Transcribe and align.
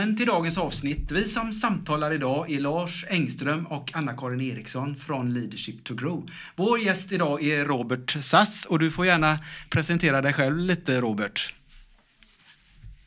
Välkommen 0.00 0.16
till 0.16 0.26
dagens 0.26 0.58
avsnitt. 0.58 1.12
Vi 1.12 1.24
som 1.24 1.52
samtalar 1.52 2.12
idag 2.12 2.50
är 2.50 2.60
Lars 2.60 3.04
Engström 3.10 3.66
och 3.66 3.90
Anna-Karin 3.94 4.40
Eriksson 4.40 4.94
från 4.96 5.34
Leadership 5.34 5.84
to 5.84 5.94
Grow. 5.94 6.26
Vår 6.56 6.78
gäst 6.78 7.12
idag 7.12 7.42
är 7.42 7.64
Robert 7.64 8.10
Sass 8.10 8.66
och 8.70 8.78
du 8.78 8.90
får 8.90 9.06
gärna 9.06 9.36
presentera 9.70 10.20
dig 10.22 10.32
själv 10.32 10.56
lite 10.56 11.00
Robert. 11.00 11.54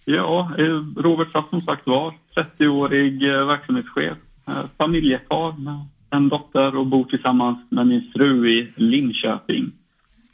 Ja, 0.05 0.52
eh, 0.58 1.02
Robert 1.04 1.32
Sass 1.32 1.49
som 1.49 1.62
sagt 1.62 1.88
var, 1.88 2.13
30-årig 2.35 3.23
eh, 3.23 3.46
verksamhetschef, 3.46 4.18
eh, 4.48 4.66
familjefar 4.77 5.60
med 5.60 5.85
en 6.10 6.30
dotter 6.30 6.76
och 6.76 6.88
bor 6.88 7.04
tillsammans 7.04 7.71
med 7.71 7.88
min 7.88 8.12
fru 8.16 8.49
i 8.49 8.73
Linköping. 8.76 9.71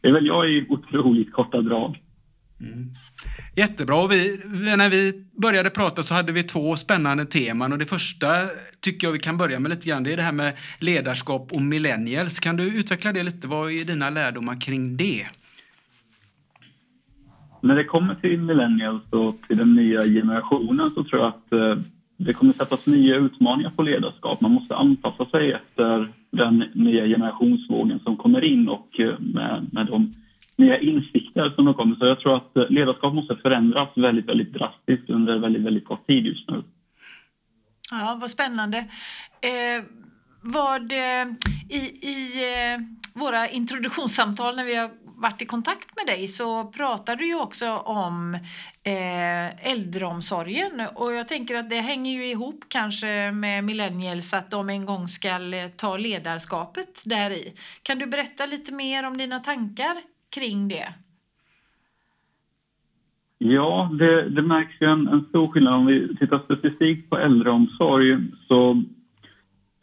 Det 0.02 0.08
är 0.08 0.14
väl 0.14 0.26
jag 0.26 0.50
i 0.50 0.66
otroligt 0.70 1.34
korta 1.34 1.62
drag. 1.62 2.00
Mm. 2.62 2.90
Jättebra. 3.56 4.08
Vi, 4.08 4.40
när 4.78 4.90
vi 4.90 5.26
började 5.42 5.70
prata 5.70 6.04
så 6.04 6.14
hade 6.14 6.32
vi 6.32 6.44
två 6.44 6.76
spännande 6.76 7.26
teman 7.26 7.72
och 7.72 7.78
det 7.78 7.86
första 7.86 8.28
tycker 8.80 9.08
jag 9.08 9.12
vi 9.12 9.20
kan 9.20 9.38
börja 9.38 9.60
med 9.60 9.70
lite 9.70 9.90
grann. 9.90 10.04
Det 10.04 10.14
är 10.14 10.18
det 10.18 10.24
här 10.24 10.32
med 10.32 10.54
ledarskap 10.80 11.52
och 11.52 11.62
millennials. 11.62 12.40
Kan 12.40 12.56
du 12.56 12.64
utveckla 12.64 13.12
det 13.12 13.24
lite? 13.24 13.48
Vad 13.48 13.72
är 13.72 13.86
dina 13.86 14.10
lärdomar 14.10 14.62
kring 14.62 14.98
det? 14.98 15.28
När 17.62 17.76
det 17.76 17.84
kommer 17.84 18.16
till 18.16 18.42
millennials 18.42 19.04
och 19.10 19.36
till 19.48 19.58
den 19.58 19.76
nya 19.76 20.04
generationen 20.04 20.92
så 20.92 21.04
tror 21.04 21.22
jag 21.22 21.28
att 21.28 21.54
eh, 21.54 21.84
det 22.18 22.34
kommer 22.34 22.54
sättas 22.54 22.88
nya 22.88 23.16
utmaningar 23.16 23.70
på 23.70 23.82
ledarskap. 23.82 24.42
Man 24.42 24.52
måste 24.52 24.76
anpassa 24.76 25.26
sig 25.26 25.52
efter 25.52 26.14
den 26.32 26.64
nya 26.74 27.06
generationsvågen 27.06 28.00
som 28.00 28.18
kommer 28.18 28.44
in 28.44 28.70
och 28.70 29.00
eh, 29.00 29.20
med, 29.20 29.68
med 29.72 29.88
de 29.88 30.14
nya 30.60 30.80
insikter 30.80 31.50
som 31.50 31.68
har 31.68 31.74
kommit. 31.74 32.00
Så 32.00 32.06
jag 32.06 32.20
tror 32.20 32.36
att 32.38 32.58
eh, 32.58 32.70
ledarskap 32.70 33.14
måste 33.14 33.36
förändras 33.36 33.90
väldigt, 33.96 34.26
väldigt 34.26 34.54
drastiskt 34.54 35.10
under 35.10 35.38
väldigt, 35.38 35.62
väldigt 35.62 35.86
kort 35.86 36.08
tid 36.08 36.26
just 36.26 36.50
nu. 36.50 36.64
Ja, 37.92 38.18
vad 38.22 38.32
spännande. 38.32 38.78
Eh, 39.42 39.84
vad, 40.42 40.92
eh, 40.92 41.26
I 41.70 41.80
i 42.02 42.44
eh, 42.54 42.80
våra 43.14 43.50
introduktionssamtal 43.50 44.56
när 44.56 44.66
vi 44.66 44.76
har 44.76 44.90
varit 45.22 45.42
i 45.42 45.46
kontakt 45.46 45.96
med 45.96 46.16
dig 46.16 46.28
så 46.28 46.64
pratar 46.64 47.16
du 47.16 47.28
ju 47.28 47.40
också 47.40 47.78
om 47.78 48.34
eh, 48.84 49.72
äldreomsorgen 49.72 50.88
och 50.96 51.14
jag 51.14 51.28
tänker 51.28 51.58
att 51.58 51.70
det 51.70 51.82
hänger 51.82 52.12
ju 52.12 52.26
ihop 52.26 52.66
kanske 52.68 53.32
med 53.32 53.64
millennials 53.64 54.34
att 54.34 54.52
de 54.52 54.70
en 54.70 54.86
gång 54.86 55.08
ska 55.08 55.54
eh, 55.54 55.70
ta 55.70 55.98
ledarskapet 55.98 57.02
där 57.06 57.30
i. 57.30 57.54
Kan 57.84 58.00
du 58.00 58.06
berätta 58.06 58.46
lite 58.46 58.72
mer 58.72 59.04
om 59.04 59.18
dina 59.18 59.40
tankar 59.40 59.96
kring 60.30 60.68
det? 60.68 60.94
Ja, 63.38 63.90
det, 64.00 64.30
det 64.30 64.42
märks 64.42 64.82
ju 64.82 64.88
en, 64.88 65.08
en, 65.08 65.26
stor 65.30 65.48
skillnad. 65.48 65.74
Om 65.74 65.86
vi 65.86 66.16
tittar 66.16 66.40
specifikt 66.40 67.10
på 67.10 67.18
äldreomsorg 67.18 68.18
så 68.48 68.84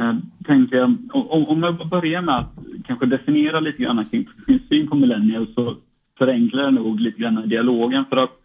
eh, 0.01 0.17
tänker 0.45 0.77
jag, 0.77 0.97
om, 1.13 1.45
om 1.45 1.63
jag 1.63 1.89
börjar 1.89 2.23
med 2.23 2.39
att 2.39 2.55
kanske 2.87 3.07
definiera 3.07 3.61
lite 3.61 3.83
grann 3.83 4.05
kring 4.05 4.29
min 4.47 4.61
syn 4.69 4.89
på 4.89 4.97
millennials 4.97 5.55
så 5.55 5.77
förenklar 6.19 6.63
jag 6.63 6.75
nog 6.75 7.01
lite 7.01 7.21
grann 7.21 7.49
dialogen. 7.49 8.05
För 8.09 8.17
att 8.17 8.41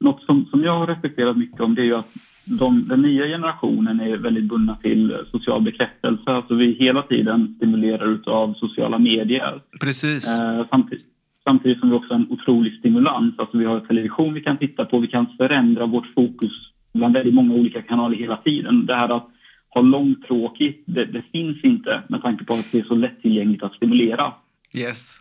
något 0.00 0.22
som, 0.22 0.46
som 0.50 0.64
jag 0.64 0.78
har 0.78 0.86
reflekterat 0.86 1.36
mycket 1.36 1.60
om 1.60 1.74
det 1.74 1.82
är 1.82 1.86
ju 1.86 1.96
att 1.96 2.12
de, 2.44 2.88
den 2.88 3.02
nya 3.02 3.26
generationen 3.26 4.00
är 4.00 4.16
väldigt 4.16 4.44
bundna 4.44 4.76
till 4.76 5.16
social 5.30 5.62
bekräftelse. 5.62 6.30
Alltså 6.30 6.54
vi 6.54 6.72
hela 6.72 7.02
tiden 7.02 7.54
stimulerar 7.56 8.20
av 8.26 8.54
sociala 8.54 8.98
medier. 8.98 9.60
Precis. 9.80 10.28
Eh, 10.28 10.66
samtidigt, 10.70 11.06
Samtidigt 11.48 11.80
som 11.80 11.90
vi 11.90 11.96
också 11.96 12.14
har 12.14 12.20
en 12.20 12.30
otrolig 12.30 12.78
stimulans. 12.78 13.34
Alltså 13.38 13.58
vi 13.58 13.64
har 13.64 13.80
television 13.80 14.34
vi 14.34 14.40
kan 14.40 14.58
titta 14.58 14.84
på, 14.84 14.98
vi 14.98 15.08
kan 15.08 15.26
förändra 15.36 15.86
vårt 15.86 16.06
fokus 16.14 16.52
bland 16.94 17.14
väldigt 17.14 17.34
många 17.34 17.54
olika 17.54 17.82
kanaler 17.82 18.16
hela 18.16 18.36
tiden. 18.36 18.86
Det 18.86 18.94
här 18.94 19.16
att 19.16 19.28
ha 19.68 19.80
långtråkigt, 19.80 20.84
det, 20.86 21.04
det 21.04 21.22
finns 21.32 21.64
inte 21.64 22.02
med 22.08 22.22
tanke 22.22 22.44
på 22.44 22.54
att 22.54 22.72
det 22.72 22.78
är 22.78 22.84
så 22.84 22.94
lättillgängligt 22.94 23.62
att 23.62 23.74
stimulera. 23.74 24.32
Yes. 24.74 25.18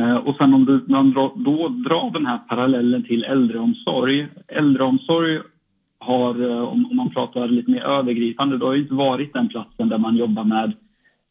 Eh, 0.00 0.14
och 0.14 0.36
sen 0.36 0.54
om 0.54 0.64
du, 0.64 0.84
man 0.92 1.12
drar, 1.12 1.32
då 1.36 1.68
drar 1.68 2.10
den 2.10 2.26
här 2.26 2.38
parallellen 2.38 3.04
till 3.04 3.24
äldreomsorg. 3.24 4.28
Äldreomsorg 4.48 5.40
har, 5.98 6.50
eh, 6.50 6.62
om, 6.62 6.86
om 6.90 6.96
man 6.96 7.10
pratar 7.10 7.48
lite 7.48 7.70
mer 7.70 7.82
övergripande, 7.82 8.58
då 8.58 8.66
har 8.66 8.76
inte 8.76 8.94
varit 8.94 9.32
den 9.32 9.48
platsen 9.48 9.88
där 9.88 9.98
man 9.98 10.16
jobbar 10.16 10.44
med 10.44 10.72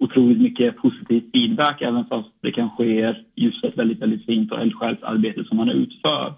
otroligt 0.01 0.41
mycket 0.41 0.77
positiv 0.77 1.23
feedback 1.31 1.81
även 1.81 2.05
fast 2.05 2.29
det 2.41 2.51
kanske 2.51 2.85
är 2.85 3.23
just 3.35 3.63
ett 3.63 3.77
väldigt, 3.77 4.01
väldigt 4.01 4.25
fint 4.25 4.51
och 4.51 4.61
eldsjäls 4.61 5.03
arbete 5.03 5.43
som 5.43 5.57
man 5.57 5.69
utför. 5.69 6.33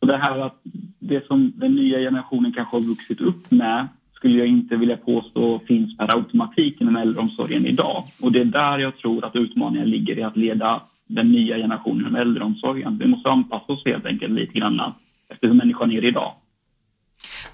Och 0.00 0.06
det 0.06 0.16
här 0.16 0.38
att 0.38 0.60
det 0.98 1.26
som 1.26 1.52
den 1.56 1.74
nya 1.74 1.98
generationen 1.98 2.52
kanske 2.52 2.76
har 2.76 2.82
vuxit 2.82 3.20
upp 3.20 3.50
med 3.50 3.88
skulle 4.12 4.38
jag 4.38 4.46
inte 4.46 4.76
vilja 4.76 4.96
påstå 4.96 5.60
finns 5.66 5.96
per 5.96 6.16
automatik 6.16 6.80
inom 6.80 6.96
äldreomsorgen 6.96 7.66
idag. 7.66 8.04
Och 8.20 8.32
det 8.32 8.40
är 8.40 8.44
där 8.44 8.78
jag 8.78 8.96
tror 8.96 9.24
att 9.24 9.36
utmaningen 9.36 9.90
ligger 9.90 10.18
i 10.18 10.22
att 10.22 10.36
leda 10.36 10.82
den 11.06 11.32
nya 11.32 11.56
generationen 11.56 12.00
inom 12.00 12.14
äldreomsorgen. 12.14 12.98
Vi 12.98 13.06
måste 13.06 13.28
anpassa 13.28 13.72
oss 13.72 13.82
helt 13.84 14.06
enkelt 14.06 14.32
lite 14.32 14.58
grann 14.58 14.92
efter 15.28 15.46
hur 15.46 15.54
människan 15.54 15.92
är 15.92 16.04
idag. 16.04 16.32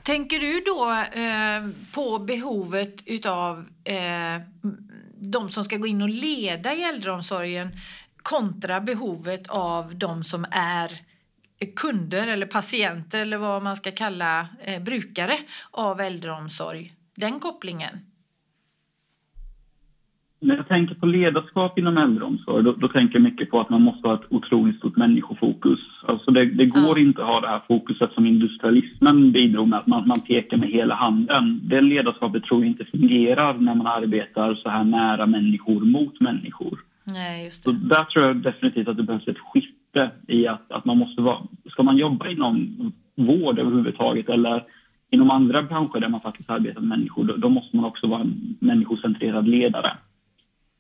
Tänker 0.05 0.41
du 0.41 0.61
då 0.61 0.91
eh, 1.21 1.71
på 1.95 2.19
behovet 2.19 3.03
utav 3.07 3.59
eh, 3.85 4.43
de 5.25 5.53
som 5.53 5.65
ska 5.65 5.77
gå 5.77 5.87
in 5.87 6.03
och 6.03 6.09
leda 6.09 6.75
i 6.75 6.83
äldreomsorgen 6.83 7.77
kontra 8.23 8.81
behovet 8.81 9.49
av 9.49 9.97
de 9.97 10.25
som 10.25 10.47
är 10.51 11.01
kunder 11.77 12.27
eller 12.27 12.47
patienter 12.47 13.21
eller 13.21 13.37
vad 13.37 13.63
man 13.63 13.77
ska 13.77 13.91
kalla 13.91 14.49
eh, 14.61 14.83
brukare 14.83 15.39
av 15.71 16.01
äldreomsorg? 16.01 16.95
Den 17.15 17.41
kopplingen? 17.41 18.14
När 20.45 20.57
jag 20.57 20.69
tänker 20.69 20.95
på 20.95 21.07
ledarskap 21.07 21.79
inom 21.79 21.99
äldreomsorg 21.99 22.65
då, 22.65 22.73
då, 22.73 22.89
tänker 22.89 23.15
jag 23.15 23.23
mycket 23.23 23.51
på 23.51 23.61
att 23.61 23.71
man 23.71 23.83
måste 23.83 24.09
ha 24.09 24.15
ett 24.15 24.33
otroligt 24.33 24.77
stort 24.77 24.97
människofokus. 24.97 25.81
Alltså 26.03 26.31
det, 26.31 26.45
det 26.45 26.65
går 26.65 26.99
ja. 26.99 27.05
inte 27.05 27.23
att 27.23 27.29
ha 27.29 27.41
det 27.41 27.49
här 27.49 27.63
fokuset 27.69 28.13
som 28.13 28.27
industrialismen 28.27 29.33
bidrog 29.33 29.69
med, 29.69 29.79
att 29.79 29.87
man, 29.87 30.09
man 30.09 30.21
pekar 30.21 30.57
med 30.57 30.69
hela 30.69 30.95
handen. 30.95 31.61
Det 31.65 31.81
ledarskapet 31.81 32.45
tror 32.45 32.61
jag 32.61 32.71
inte 32.71 32.85
fungerar 32.85 33.55
när 33.55 33.75
man 33.75 33.87
arbetar 33.87 34.55
så 34.55 34.69
här 34.69 34.85
nära 34.85 35.27
människor 35.27 35.81
mot 35.81 36.21
människor. 36.21 36.79
Nej, 37.05 37.45
just 37.45 37.65
det. 37.65 37.71
Så 37.71 37.77
där 37.77 38.05
tror 38.05 38.25
jag 38.25 38.37
definitivt 38.37 38.89
att 38.89 38.97
det 38.97 39.03
behövs 39.03 39.29
ett 39.29 39.39
skifte 39.39 40.11
i 40.29 40.47
att, 40.47 40.73
att 40.73 40.85
man 40.85 40.99
måste 40.99 41.23
vara... 41.23 41.39
Ska 41.71 41.83
man 41.83 41.97
jobba 41.97 42.29
inom 42.29 42.77
vård 43.15 43.59
överhuvudtaget 43.59 44.29
eller 44.29 44.65
inom 45.11 45.31
andra 45.31 45.63
branscher 45.63 46.01
där 46.01 46.09
man 46.09 46.21
faktiskt 46.21 46.51
arbetar 46.51 46.81
med 46.81 46.99
människor, 46.99 47.25
då, 47.25 47.37
då 47.37 47.49
måste 47.49 47.77
man 47.77 47.85
också 47.85 48.07
vara 48.07 48.21
en 48.21 48.57
människocentrerad 48.61 49.49
ledare 49.49 49.97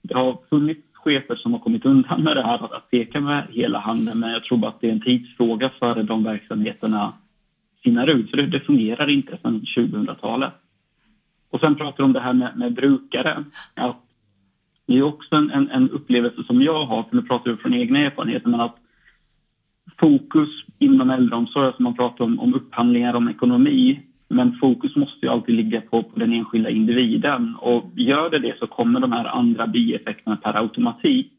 det 0.04 0.14
har 0.14 0.38
funnits 0.50 0.80
chefer 0.92 1.36
som 1.36 1.52
har 1.52 1.60
kommit 1.60 1.84
undan 1.84 2.22
med 2.22 2.36
det 2.36 2.42
här 2.42 2.76
att 2.76 2.90
peka 2.90 3.20
med 3.20 3.46
hela 3.50 3.78
handen 3.78 4.18
men 4.18 4.30
jag 4.30 4.44
tror 4.44 4.58
bara 4.58 4.70
att 4.70 4.80
det 4.80 4.88
är 4.88 4.92
en 4.92 5.00
tidsfråga 5.00 5.70
före 5.78 6.02
de 6.02 6.24
verksamheterna 6.24 7.12
sinar 7.82 8.06
ut. 8.06 8.30
För 8.30 8.36
det, 8.36 8.46
det 8.46 8.60
fungerar 8.60 9.10
inte 9.10 9.38
sedan 9.42 9.64
2000-talet. 9.76 10.52
Och 11.50 11.60
sen 11.60 11.74
pratar 11.74 11.96
du 11.96 12.04
om 12.04 12.12
det 12.12 12.20
här 12.20 12.32
med, 12.32 12.56
med 12.56 12.74
brukare. 12.74 13.44
Att 13.74 14.00
det 14.86 14.98
är 14.98 15.02
också 15.02 15.34
en, 15.36 15.50
en, 15.50 15.70
en, 15.70 15.90
upplevelse 15.90 16.42
som 16.46 16.62
jag 16.62 16.86
har, 16.86 17.02
för 17.02 17.16
nu 17.16 17.22
pratar 17.22 17.50
jag 17.50 17.60
från 17.60 17.74
egna 17.74 17.98
erfarenheter, 17.98 18.48
men 18.48 18.60
att 18.60 18.76
fokus 20.00 20.48
inom 20.78 21.10
äldreomsorg, 21.10 21.72
som 21.76 21.84
man 21.84 21.96
pratar 21.96 22.24
om, 22.24 22.40
om 22.40 22.54
upphandlingar, 22.54 23.14
om 23.14 23.28
ekonomi, 23.28 24.00
men 24.28 24.52
fokus 24.60 24.96
måste 24.96 25.26
ju 25.26 25.32
alltid 25.32 25.54
ligga 25.54 25.80
på, 25.80 26.02
på, 26.02 26.18
den 26.18 26.32
enskilda 26.32 26.70
individen 26.70 27.54
och 27.60 27.84
gör 27.96 28.30
det 28.30 28.38
det 28.38 28.58
så 28.58 28.66
kommer 28.66 29.00
de 29.00 29.12
här 29.12 29.24
andra 29.24 29.66
bieffekterna 29.66 30.36
per 30.36 30.56
automatik. 30.56 31.32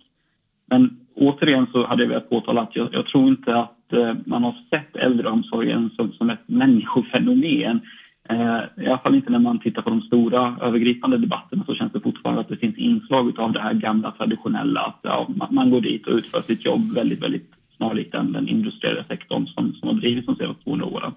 Men 0.66 0.98
återigen 1.16 1.68
så 1.72 1.86
hade 1.86 2.04
jag 2.04 2.10
velat 2.10 2.30
påtala 2.30 2.62
att 2.62 2.76
jag, 2.76 2.90
jag 2.92 3.06
tror 3.06 3.28
inte 3.28 3.56
att 3.56 3.94
eh, 3.94 4.14
man 4.26 4.44
har 4.44 4.56
sett 4.70 4.96
äldreomsorgen 4.96 5.90
som, 5.96 6.12
som 6.12 6.30
ett 6.30 6.48
människofenomen. 6.48 7.82
Eh, 8.30 8.84
I 8.84 8.88
alla 8.88 8.98
fall 8.98 9.16
inte 9.16 9.32
när 9.32 9.40
man 9.40 9.60
tittar 9.60 9.82
på 9.82 9.90
de 9.90 10.02
stora 10.02 10.58
övergripande 10.62 11.18
debatterna 11.18 11.64
så 11.66 11.76
känns 11.76 11.94
det 11.94 12.00
fortfarande 12.00 12.42
att 12.42 12.50
det 12.50 12.58
finns 12.58 12.78
inslag 12.78 13.40
av 13.40 13.52
det 13.52 13.62
här 13.62 13.74
gamla 13.74 14.12
traditionella 14.12 14.82
att 14.82 15.00
ja, 15.02 15.28
man, 15.50 15.70
går 15.70 15.82
dit 15.82 16.08
och 16.08 16.16
utför 16.16 16.42
sitt 16.42 16.66
jobb 16.66 16.94
väldigt, 16.94 17.24
väldigt 17.24 17.52
snarlikt 17.78 18.12
den, 18.12 18.32
den 18.32 18.48
industriella 18.48 19.04
sektorn 19.04 19.48
som, 19.48 19.74
som 19.74 19.90
har 19.90 19.96
drivits 19.96 20.26
de 20.26 20.36
senaste 20.36 20.64
200 20.64 20.86
åren. 20.86 21.12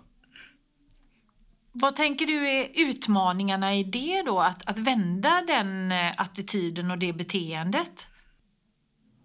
Vad 1.80 1.96
tänker 1.96 2.26
du 2.26 2.48
är 2.48 2.68
utmaningarna 2.74 3.74
i 3.74 3.84
det 3.84 4.22
då, 4.26 4.40
att, 4.40 4.68
att 4.70 4.78
vända 4.78 5.42
den 5.46 5.92
eh, 5.92 6.20
attityden 6.20 6.90
och 6.90 6.98
det 6.98 7.12
beteendet? 7.12 8.06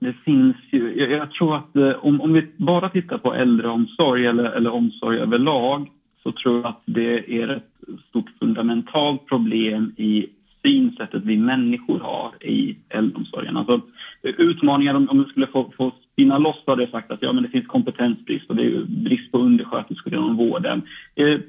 det 0.03 0.13
finns 0.13 0.55
ju, 0.71 0.93
jag, 0.95 1.11
jag 1.11 1.31
tror 1.31 1.55
att 1.55 1.75
eh, 1.75 2.05
om, 2.05 2.21
om 2.21 2.33
vi 2.33 2.47
bara 2.57 2.89
tittar 2.89 3.17
på 3.17 3.33
äldreomsorg 3.33 4.25
eller, 4.25 4.43
eller 4.43 4.69
omsorg 4.69 5.19
överlag 5.19 5.91
så 6.23 6.31
tror 6.31 6.55
jag 6.55 6.65
att 6.65 6.81
det 6.85 7.41
är 7.41 7.49
ett 7.49 7.71
stort 8.09 8.29
fundamentalt 8.39 9.25
problem 9.25 9.93
i 9.97 10.25
synsättet 10.61 11.23
vi 11.23 11.37
människor 11.37 11.99
har 11.99 12.43
i 12.43 12.77
äldreomsorgen. 12.89 13.57
Alltså, 13.57 13.81
utmaningar, 14.23 14.93
om, 14.93 15.09
om 15.09 15.17
jag 15.17 15.29
skulle 15.29 15.47
få, 15.47 15.71
få 15.77 15.91
spinna 16.11 16.37
loss 16.37 16.61
så 16.65 16.71
hade 16.71 16.83
jag 16.83 16.91
sagt 16.91 17.11
att 17.11 17.21
ja, 17.21 17.33
men 17.33 17.43
det 17.43 17.49
finns 17.49 17.67
kompetensbrist 17.67 18.49
och 18.49 18.55
det 18.55 18.63
är 18.63 18.83
brist 18.83 19.31
på 19.31 19.37
undersköterskor 19.37 20.13
inom 20.13 20.35
vården. 20.35 20.81
Det 21.15 21.21
är 21.21 21.41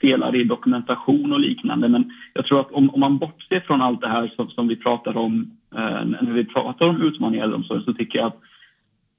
felar 0.00 0.36
i 0.36 0.44
dokumentation 0.44 1.32
och 1.32 1.40
liknande. 1.40 1.88
Men 1.88 2.12
jag 2.34 2.46
tror 2.46 2.60
att 2.60 2.72
om, 2.72 2.90
om 2.90 3.00
man 3.00 3.18
bortser 3.18 3.60
från 3.60 3.82
allt 3.82 4.00
det 4.00 4.08
här 4.08 4.32
som, 4.36 4.50
som 4.50 4.68
vi 4.68 4.76
pratar 4.76 5.16
om 5.16 5.50
eh, 5.74 6.04
när 6.04 6.32
vi 6.32 6.44
pratar 6.44 6.86
om 6.86 7.02
utmaningar 7.02 7.42
i 7.42 7.44
äldreomsorgen 7.44 7.84
så 7.84 7.94
tycker 7.94 8.18
jag 8.18 8.26
att 8.26 8.40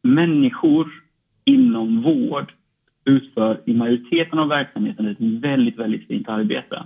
människor 0.01 0.87
inom 1.45 2.01
vård 2.01 2.53
utför 3.05 3.61
i 3.65 3.73
majoriteten 3.73 4.39
av 4.39 4.47
verksamheten 4.47 5.07
ett 5.07 5.17
väldigt, 5.19 5.79
väldigt 5.79 6.07
fint 6.07 6.29
arbete. 6.29 6.83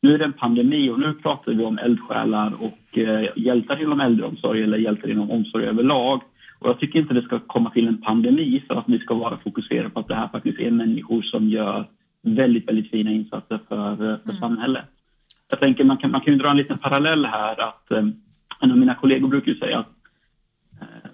Nu 0.00 0.14
är 0.14 0.18
det 0.18 0.24
en 0.24 0.32
pandemi 0.32 0.90
och 0.90 1.00
nu 1.00 1.14
pratar 1.14 1.52
vi 1.52 1.64
om 1.64 1.78
eldsjälar 1.78 2.52
och 2.62 2.98
eh, 2.98 3.28
hjältar 3.36 3.82
inom 3.82 4.00
äldreomsorg 4.00 4.62
eller 4.62 4.78
hjältar 4.78 5.10
inom 5.10 5.30
omsorg 5.30 5.64
överlag. 5.64 6.22
Och 6.58 6.68
jag 6.68 6.80
tycker 6.80 6.98
inte 6.98 7.14
det 7.14 7.22
ska 7.22 7.38
komma 7.38 7.70
till 7.70 7.88
en 7.88 8.00
pandemi 8.00 8.64
för 8.68 8.74
att 8.74 8.88
vi 8.88 8.98
ska 8.98 9.14
vara 9.14 9.36
fokuserade 9.36 9.90
på 9.90 10.00
att 10.00 10.08
det 10.08 10.14
här 10.14 10.28
faktiskt 10.28 10.58
är 10.60 10.70
människor 10.70 11.22
som 11.22 11.48
gör 11.48 11.86
väldigt, 12.22 12.68
väldigt 12.68 12.90
fina 12.90 13.10
insatser 13.10 13.60
för, 13.68 13.92
eh, 13.92 13.96
för 13.96 14.30
mm. 14.30 14.40
samhället. 14.40 14.84
Jag 15.50 15.60
tänker 15.60 15.84
man 15.84 15.96
kan, 15.96 16.10
man 16.10 16.20
kan 16.20 16.32
ju 16.32 16.38
dra 16.38 16.50
en 16.50 16.56
liten 16.56 16.78
parallell 16.78 17.24
här 17.24 17.60
att 17.60 17.90
eh, 17.90 18.06
en 18.60 18.70
av 18.70 18.78
mina 18.78 18.94
kollegor 18.94 19.28
brukar 19.28 19.52
ju 19.52 19.58
säga 19.58 19.78
att 19.78 19.97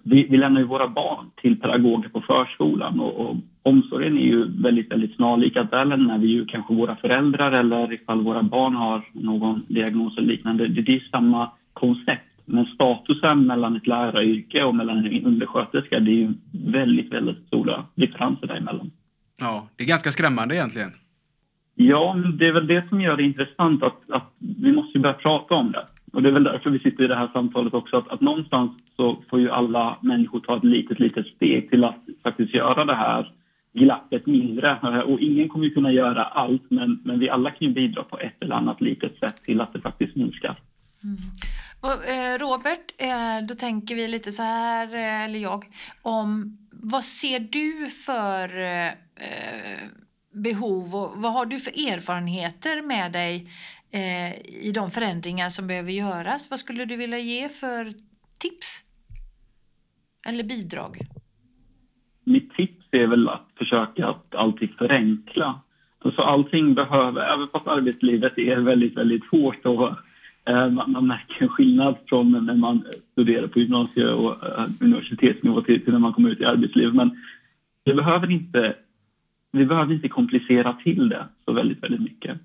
vi, 0.04 0.26
vi 0.30 0.36
lämnar 0.36 0.60
ju 0.60 0.66
våra 0.66 0.88
barn 0.88 1.30
till 1.36 1.60
pedagoger 1.60 2.08
på 2.08 2.20
förskolan 2.20 3.00
och, 3.00 3.20
och 3.20 3.36
omsorgen 3.62 4.18
är 4.18 4.22
ju 4.22 4.62
väldigt, 4.62 4.90
väldigt 4.90 5.16
snarlik. 5.16 5.56
Att 5.56 5.70
där 5.70 5.84
lämnar 5.84 6.18
vi 6.18 6.26
ju 6.26 6.46
kanske 6.46 6.74
våra 6.74 6.96
föräldrar 6.96 7.52
eller 7.52 7.92
ifall 7.92 8.20
våra 8.20 8.42
barn 8.42 8.74
har 8.74 9.04
någon 9.12 9.64
diagnos 9.68 10.18
eller 10.18 10.28
liknande. 10.28 10.68
Det, 10.68 10.82
det 10.82 10.94
är 10.94 11.08
samma 11.10 11.50
koncept. 11.72 12.30
Men 12.44 12.66
statusen 12.66 13.46
mellan 13.46 13.76
ett 13.76 13.86
läraryrke 13.86 14.64
och 14.64 14.74
mellan 14.74 15.06
en 15.06 15.26
undersköterska, 15.26 16.00
det 16.00 16.10
är 16.10 16.14
ju 16.14 16.32
väldigt, 16.52 17.12
väldigt 17.12 17.46
stora 17.46 17.84
differenser 17.94 18.46
däremellan. 18.46 18.90
Ja, 19.40 19.68
det 19.76 19.84
är 19.84 19.88
ganska 19.88 20.12
skrämmande 20.12 20.54
egentligen. 20.54 20.92
Ja, 21.74 22.14
men 22.14 22.38
det 22.38 22.48
är 22.48 22.52
väl 22.52 22.66
det 22.66 22.88
som 22.88 23.00
gör 23.00 23.16
det 23.16 23.22
intressant 23.22 23.82
att, 23.82 24.10
att 24.10 24.32
vi 24.38 24.72
måste 24.72 24.98
börja 24.98 25.14
prata 25.14 25.54
om 25.54 25.72
det. 25.72 25.86
Och 26.14 26.22
det 26.22 26.28
är 26.28 26.32
väl 26.32 26.44
därför 26.44 26.70
vi 26.70 26.78
sitter 26.78 27.04
i 27.04 27.06
det 27.06 27.16
här 27.16 27.30
samtalet 27.32 27.74
också, 27.74 27.96
att, 27.96 28.08
att 28.08 28.20
någonstans 28.20 28.72
så 28.96 29.22
får 29.30 29.40
ju 29.40 29.50
alla 29.50 29.98
människor 30.02 30.40
ta 30.40 30.56
ett 30.56 30.64
litet, 30.64 31.00
litet 31.00 31.26
steg 31.26 31.70
till 31.70 31.84
att 31.84 32.02
faktiskt 32.22 32.54
göra 32.54 32.84
det 32.84 32.94
här 32.94 33.32
glappet 33.72 34.26
mindre. 34.26 35.02
Och 35.02 35.20
ingen 35.20 35.48
kommer 35.48 35.64
ju 35.64 35.74
kunna 35.74 35.92
göra 35.92 36.24
allt, 36.24 36.70
men, 36.70 37.00
men 37.04 37.18
vi 37.18 37.30
alla 37.30 37.50
kan 37.50 37.68
ju 37.68 37.74
bidra 37.74 38.02
på 38.02 38.18
ett 38.18 38.42
eller 38.42 38.54
annat 38.54 38.80
litet 38.80 39.18
sätt 39.18 39.36
till 39.36 39.60
att 39.60 39.72
det 39.72 39.80
faktiskt 39.80 40.16
minskar. 40.16 40.56
Mm. 41.02 41.16
Eh, 41.84 42.38
Robert, 42.38 42.94
eh, 42.98 43.46
då 43.48 43.54
tänker 43.54 43.94
vi 43.94 44.08
lite 44.08 44.32
så 44.32 44.42
här, 44.42 44.94
eh, 44.94 45.24
eller 45.24 45.38
jag, 45.38 45.64
om 46.02 46.58
vad 46.70 47.04
ser 47.04 47.40
du 47.40 47.90
för 47.90 48.58
eh, 48.58 48.88
eh, 48.88 49.78
behov 50.32 50.94
och 50.96 51.12
vad 51.16 51.32
har 51.32 51.46
du 51.46 51.60
för 51.60 51.88
erfarenheter 51.88 52.82
med 52.82 53.12
dig 53.12 53.48
Eh, 53.94 54.32
i 54.68 54.72
de 54.74 54.90
förändringar 54.90 55.48
som 55.48 55.66
behöver 55.66 55.92
göras? 55.92 56.50
Vad 56.50 56.58
skulle 56.58 56.84
du 56.84 56.96
vilja 56.96 57.18
ge 57.18 57.48
för 57.48 57.84
tips? 58.38 58.84
Eller 60.28 60.44
bidrag? 60.44 60.98
Mitt 62.24 62.54
tips 62.54 62.86
är 62.90 63.06
väl 63.06 63.28
att 63.28 63.48
försöka 63.58 64.06
att 64.06 64.34
alltid 64.34 64.70
förenkla. 64.70 65.60
Alltså 65.98 66.22
allting 66.22 66.74
behöver, 66.74 67.34
även 67.34 67.48
fast 67.48 67.66
arbetslivet 67.66 68.38
är 68.38 68.56
väldigt, 68.56 68.96
väldigt 68.96 69.26
hårt 69.30 69.66
och 69.66 69.96
Eh, 70.46 70.70
man, 70.70 71.06
märker 71.06 71.42
en 71.42 71.48
skillnad 71.48 71.96
från 72.06 72.46
när 72.46 72.54
man 72.54 72.84
studerar 73.12 73.46
på 73.46 73.58
gymnasie 73.58 74.06
och 74.06 74.46
eh, 74.46 74.68
universitetsnivå 74.80 75.62
till, 75.62 75.84
till 75.84 75.92
när 75.92 76.00
man 76.00 76.12
kommer 76.12 76.30
ut 76.30 76.40
i 76.40 76.44
arbetslivet. 76.44 76.94
Men 76.94 77.10
vi 77.84 77.94
behöver 77.94 78.30
inte, 78.30 78.76
vi 79.52 79.66
behöver 79.66 79.94
inte 79.94 80.08
komplicera 80.08 80.72
till 80.72 81.08
det 81.08 81.26
så 81.44 81.52
väldigt, 81.52 81.82
väldigt 81.82 82.00
mycket. 82.00 82.38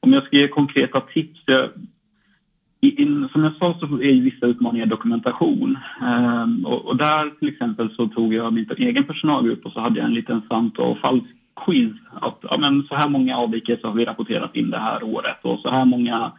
Om 0.00 0.12
jag 0.12 0.24
ska 0.24 0.36
ge 0.36 0.48
konkreta 0.48 1.00
tips. 1.00 1.40
Jag, 1.46 1.70
i, 2.80 3.02
in, 3.02 3.28
som 3.32 3.44
jag 3.44 3.56
sa 3.56 3.78
så 3.80 3.86
är 3.86 4.10
ju 4.10 4.20
vissa 4.20 4.46
utmaningar 4.46 4.86
dokumentation. 4.86 5.78
Ehm, 6.02 6.66
och, 6.66 6.84
och, 6.86 6.96
där 6.96 7.30
till 7.38 7.48
exempel 7.48 7.90
så 7.96 8.08
tog 8.08 8.34
jag 8.34 8.52
min 8.52 8.70
egen 8.76 9.04
personalgrupp 9.04 9.66
och 9.66 9.72
så 9.72 9.80
hade 9.80 9.98
jag 9.98 10.06
en 10.06 10.14
liten 10.14 10.42
sant 10.48 10.78
och 10.78 10.98
falsk 10.98 11.26
quiz. 11.66 11.92
Att, 12.12 12.38
ja, 12.42 12.56
men 12.58 12.82
så 12.82 12.94
här 12.94 13.08
många 13.08 13.36
avvikelser 13.36 13.88
har 13.88 13.94
vi 13.94 14.04
rapporterat 14.04 14.56
in 14.56 14.70
det 14.70 14.78
här 14.78 15.02
året 15.02 15.38
och 15.42 15.60
så 15.60 15.70
här 15.70 15.84
många 15.84 16.32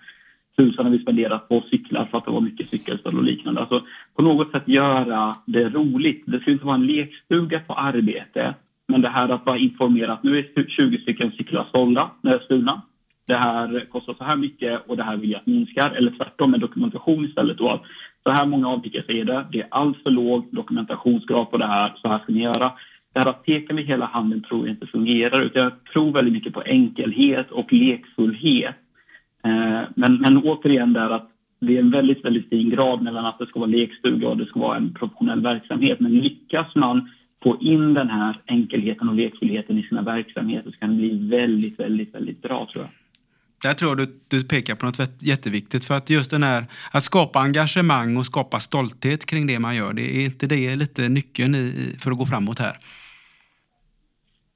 tusen 0.57 0.85
har 0.85 0.91
vi 0.91 0.99
spenderat 0.99 1.49
på 1.49 1.63
cyklar 1.69 2.05
för 2.05 2.17
att 2.17 2.25
det 2.25 2.31
var 2.31 2.41
mycket 2.41 2.69
cykelställ 2.69 3.17
och 3.17 3.23
liknande. 3.23 3.61
Alltså 3.61 3.83
på 4.15 4.21
något 4.21 4.51
sätt 4.51 4.67
göra 4.67 5.35
det 5.45 5.69
roligt. 5.69 6.23
Det 6.25 6.39
ska 6.39 6.51
inte 6.51 6.65
vara 6.65 6.75
en 6.75 6.87
lekstuga 6.87 7.59
på 7.59 7.73
arbete. 7.73 8.53
Men 8.87 9.01
det 9.01 9.09
här 9.09 9.29
att 9.29 9.45
bara 9.45 9.57
informera 9.57 10.13
att 10.13 10.23
nu 10.23 10.37
är 10.37 10.69
20 10.69 10.97
stycken 10.97 11.31
cyklar 11.31 11.67
sålda, 11.71 12.11
stulna. 12.45 12.81
Det 13.31 13.37
här 13.37 13.85
kostar 13.91 14.13
så 14.13 14.23
här 14.23 14.35
mycket 14.35 14.81
och 14.87 14.97
det 14.97 15.03
här 15.03 15.17
vill 15.17 15.31
jag 15.31 15.39
att 15.39 15.45
minskar. 15.45 15.91
Eller 15.91 16.11
tvärtom 16.11 16.51
med 16.51 16.59
dokumentation 16.59 17.25
istället. 17.25 17.57
Då. 17.57 17.81
Så 18.23 18.31
här 18.31 18.45
många 18.45 18.67
avvikelser 18.67 19.13
är 19.13 19.25
det. 19.25 19.45
Det 19.51 19.61
är 19.61 19.67
alltför 19.71 20.09
låg 20.09 20.47
dokumentationsgrad 20.51 21.51
på 21.51 21.57
det 21.57 21.67
här. 21.67 21.93
Så 22.01 22.07
här 22.07 22.19
ska 22.19 22.33
ni 22.33 22.43
göra. 22.43 22.71
Det 23.13 23.19
här 23.19 23.29
att 23.29 23.43
peka 23.43 23.73
med 23.73 23.83
hela 23.83 24.05
handen 24.05 24.41
tror 24.41 24.67
jag 24.67 24.75
inte 24.75 24.87
fungerar. 24.87 25.41
Utan 25.41 25.61
jag 25.61 25.71
tror 25.93 26.11
väldigt 26.11 26.33
mycket 26.33 26.53
på 26.53 26.61
enkelhet 26.61 27.51
och 27.51 27.73
lekfullhet. 27.73 28.75
Eh, 29.43 29.81
men, 29.95 30.15
men 30.21 30.37
återigen 30.37 30.93
där 30.93 31.09
att 31.09 31.29
det 31.59 31.75
är 31.75 31.79
en 31.79 31.91
väldigt, 31.91 32.25
väldigt 32.25 32.49
fin 32.49 32.69
grad 32.69 33.01
mellan 33.01 33.25
att 33.25 33.39
det 33.39 33.45
ska 33.45 33.59
vara 33.59 33.69
lekstuga 33.69 34.27
och 34.27 34.37
det 34.37 34.45
ska 34.45 34.59
vara 34.59 34.77
en 34.77 34.93
professionell 34.93 35.41
verksamhet. 35.41 35.99
Men 35.99 36.11
lyckas 36.11 36.75
man 36.75 37.09
få 37.43 37.57
in 37.61 37.93
den 37.93 38.09
här 38.09 38.41
enkelheten 38.45 39.09
och 39.09 39.15
lekfullheten 39.15 39.77
i 39.77 39.83
sina 39.83 40.01
verksamheter 40.01 40.71
så 40.71 40.77
kan 40.77 40.89
det 40.89 40.95
bli 40.95 41.27
väldigt, 41.29 41.79
väldigt, 41.79 42.15
väldigt 42.15 42.41
bra 42.41 42.67
tror 42.71 42.83
jag. 42.83 43.00
Där 43.63 43.73
tror 43.73 43.91
jag 43.91 43.97
du, 43.97 44.19
du 44.27 44.43
pekar 44.43 44.75
på 44.75 44.85
något 44.85 45.23
jätteviktigt 45.23 45.85
för 45.85 45.97
att 45.97 46.09
just 46.09 46.31
den 46.31 46.43
här 46.43 46.65
att 46.91 47.03
skapa 47.03 47.39
engagemang 47.39 48.17
och 48.17 48.25
skapa 48.25 48.59
stolthet 48.59 49.25
kring 49.25 49.47
det 49.47 49.59
man 49.59 49.75
gör. 49.75 49.93
Det 49.93 50.17
är 50.17 50.25
inte 50.25 50.47
det 50.47 50.75
lite 50.75 51.09
nyckeln 51.09 51.55
i, 51.55 51.95
för 51.99 52.11
att 52.11 52.17
gå 52.17 52.25
framåt 52.25 52.59
här? 52.59 52.75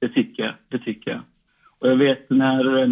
Det 0.00 0.08
tycker 0.08 0.42
jag. 0.42 0.54
Det 0.68 0.78
tycker 0.78 1.10
jag. 1.10 1.20
Och 1.78 1.88
jag 1.88 1.96
vet 1.96 2.30
när 2.30 2.82
eh, 2.82 2.88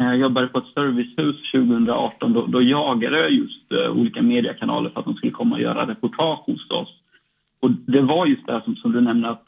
när 0.00 0.06
jag 0.06 0.18
jobbade 0.18 0.46
på 0.46 0.58
ett 0.58 0.74
servicehus 0.74 1.52
2018 1.52 2.32
då, 2.32 2.46
då 2.46 2.62
jagade 2.62 3.18
jag 3.18 3.30
just 3.30 3.72
uh, 3.72 3.90
olika 3.90 4.22
mediekanaler 4.22 4.90
för 4.90 5.00
att 5.00 5.06
de 5.06 5.14
skulle 5.14 5.32
komma 5.32 5.56
och 5.56 5.62
göra 5.62 5.86
reportage 5.86 6.46
hos 6.46 6.70
oss. 6.70 6.88
Och 7.60 7.70
det 7.70 8.00
var 8.00 8.26
just 8.26 8.46
det 8.46 8.62
som, 8.64 8.76
som 8.76 8.92
du 8.92 9.00
nämnde 9.00 9.30
att 9.30 9.44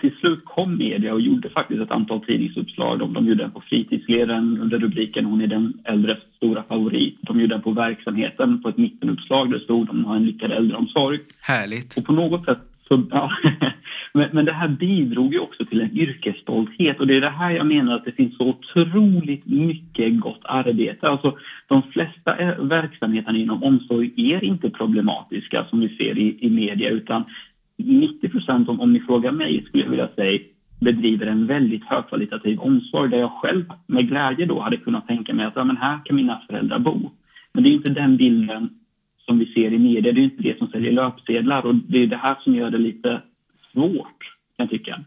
till 0.00 0.14
slut 0.20 0.44
kom 0.44 0.78
media 0.78 1.14
och 1.14 1.20
gjorde 1.20 1.50
faktiskt 1.50 1.80
ett 1.80 1.90
antal 1.90 2.24
tidningsuppslag. 2.24 2.98
De, 2.98 3.12
de 3.12 3.26
gjorde 3.26 3.44
en 3.44 3.50
på 3.50 3.60
fritidsledaren 3.60 4.58
under 4.60 4.78
rubriken 4.78 5.24
Hon 5.24 5.40
är 5.40 5.46
den 5.46 5.72
äldres 5.84 6.18
stora 6.36 6.62
favorit. 6.62 7.18
De 7.22 7.40
gjorde 7.40 7.54
en 7.54 7.62
på 7.62 7.70
verksamheten 7.70 8.62
på 8.62 8.68
ett 8.68 8.76
mittenuppslag 8.76 9.50
där 9.50 9.58
det 9.58 9.64
stod 9.64 9.86
de 9.86 10.04
har 10.04 10.16
en 10.16 10.26
lyckad 10.26 10.52
äldreomsorg. 10.52 11.20
Härligt. 11.40 11.96
Och 11.96 12.04
på 12.04 12.12
något 12.12 12.44
sätt 12.44 12.58
så, 12.88 13.02
ja, 13.10 13.30
men, 14.14 14.28
men 14.32 14.44
det 14.44 14.52
här 14.52 14.68
bidrog 14.68 15.32
ju 15.32 15.38
också 15.38 15.64
till 15.64 15.80
en 15.80 15.96
yrkesstolthet 15.96 17.00
och 17.00 17.06
det 17.06 17.16
är 17.16 17.20
det 17.20 17.30
här 17.30 17.50
jag 17.50 17.66
menar 17.66 17.94
att 17.94 18.04
det 18.04 18.12
finns 18.12 18.36
så 18.36 18.48
otroligt 18.48 19.46
mycket 19.46 20.20
gott 20.20 20.42
arbete. 20.44 21.08
Alltså, 21.08 21.38
de 21.68 21.82
flesta 21.82 22.36
eh, 22.36 22.64
verksamheterna 22.64 23.38
inom 23.38 23.62
omsorg 23.62 24.12
är 24.16 24.44
inte 24.44 24.70
problematiska 24.70 25.64
som 25.70 25.80
vi 25.80 25.88
ser 25.88 26.18
i, 26.18 26.36
i 26.40 26.50
media 26.50 26.90
utan 26.90 27.24
90 27.76 28.28
procent, 28.28 28.68
om, 28.68 28.80
om 28.80 28.92
ni 28.92 29.00
frågar 29.00 29.32
mig, 29.32 29.64
skulle 29.66 29.84
jag 29.84 29.90
vilja 29.90 30.08
säga 30.08 30.38
bedriver 30.80 31.26
en 31.26 31.46
väldigt 31.46 31.84
högkvalitativ 31.84 32.58
omsorg 32.58 33.10
där 33.10 33.18
jag 33.18 33.32
själv 33.32 33.64
med 33.86 34.08
glädje 34.08 34.46
då 34.46 34.60
hade 34.60 34.76
kunnat 34.76 35.06
tänka 35.06 35.34
mig 35.34 35.46
att 35.46 35.56
ja, 35.56 35.64
men 35.64 35.76
här 35.76 35.98
kan 36.04 36.16
mina 36.16 36.42
föräldrar 36.48 36.78
bo. 36.78 37.10
Men 37.52 37.62
det 37.62 37.70
är 37.70 37.72
inte 37.72 37.90
den 37.90 38.16
bilden 38.16 38.68
som 39.26 39.38
vi 39.38 39.46
ser 39.46 39.72
i 39.72 39.78
media. 39.78 40.12
Det 40.12 40.20
är 40.20 40.24
inte 40.24 40.42
det 40.42 40.58
som 40.58 40.68
säljer 40.68 40.92
löpsedlar 40.92 41.66
och 41.66 41.74
det 41.74 42.02
är 42.02 42.06
det 42.06 42.16
här 42.16 42.36
som 42.40 42.54
gör 42.54 42.70
det 42.70 42.78
lite 42.78 43.22
svårt, 43.74 44.20
kan 44.56 44.66
jag 44.66 44.70
tycka. 44.70 45.04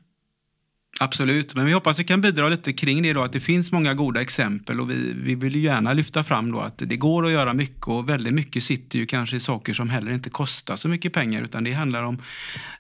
Absolut, 1.00 1.56
men 1.56 1.66
vi 1.66 1.74
hoppas 1.74 1.92
att 1.92 2.00
vi 2.00 2.04
kan 2.04 2.22
bidra 2.22 2.50
lite 2.50 2.74
kring 2.74 3.04
det 3.04 3.14
då, 3.14 3.24
att 3.24 3.34
det 3.34 3.40
finns 3.40 3.72
många 3.72 3.94
goda 3.94 4.22
exempel 4.22 4.80
och 4.80 4.90
vi, 4.90 5.14
vi 5.14 5.36
vill 5.36 5.56
ju 5.56 5.62
gärna 5.62 5.94
lyfta 5.94 6.24
fram 6.24 6.52
då 6.52 6.60
att 6.60 6.78
det 6.78 6.98
går 6.98 7.26
att 7.26 7.32
göra 7.32 7.54
mycket 7.54 7.88
och 7.88 8.10
väldigt 8.10 8.34
mycket 8.34 8.64
sitter 8.64 9.00
ju 9.00 9.06
kanske 9.06 9.36
i 9.36 9.40
saker 9.40 9.74
som 9.74 9.90
heller 9.90 10.12
inte 10.12 10.30
kostar 10.30 10.76
så 10.76 10.90
mycket 10.90 11.14
pengar 11.14 11.44
utan 11.44 11.64
det 11.64 11.74
handlar 11.74 12.04
om 12.04 12.22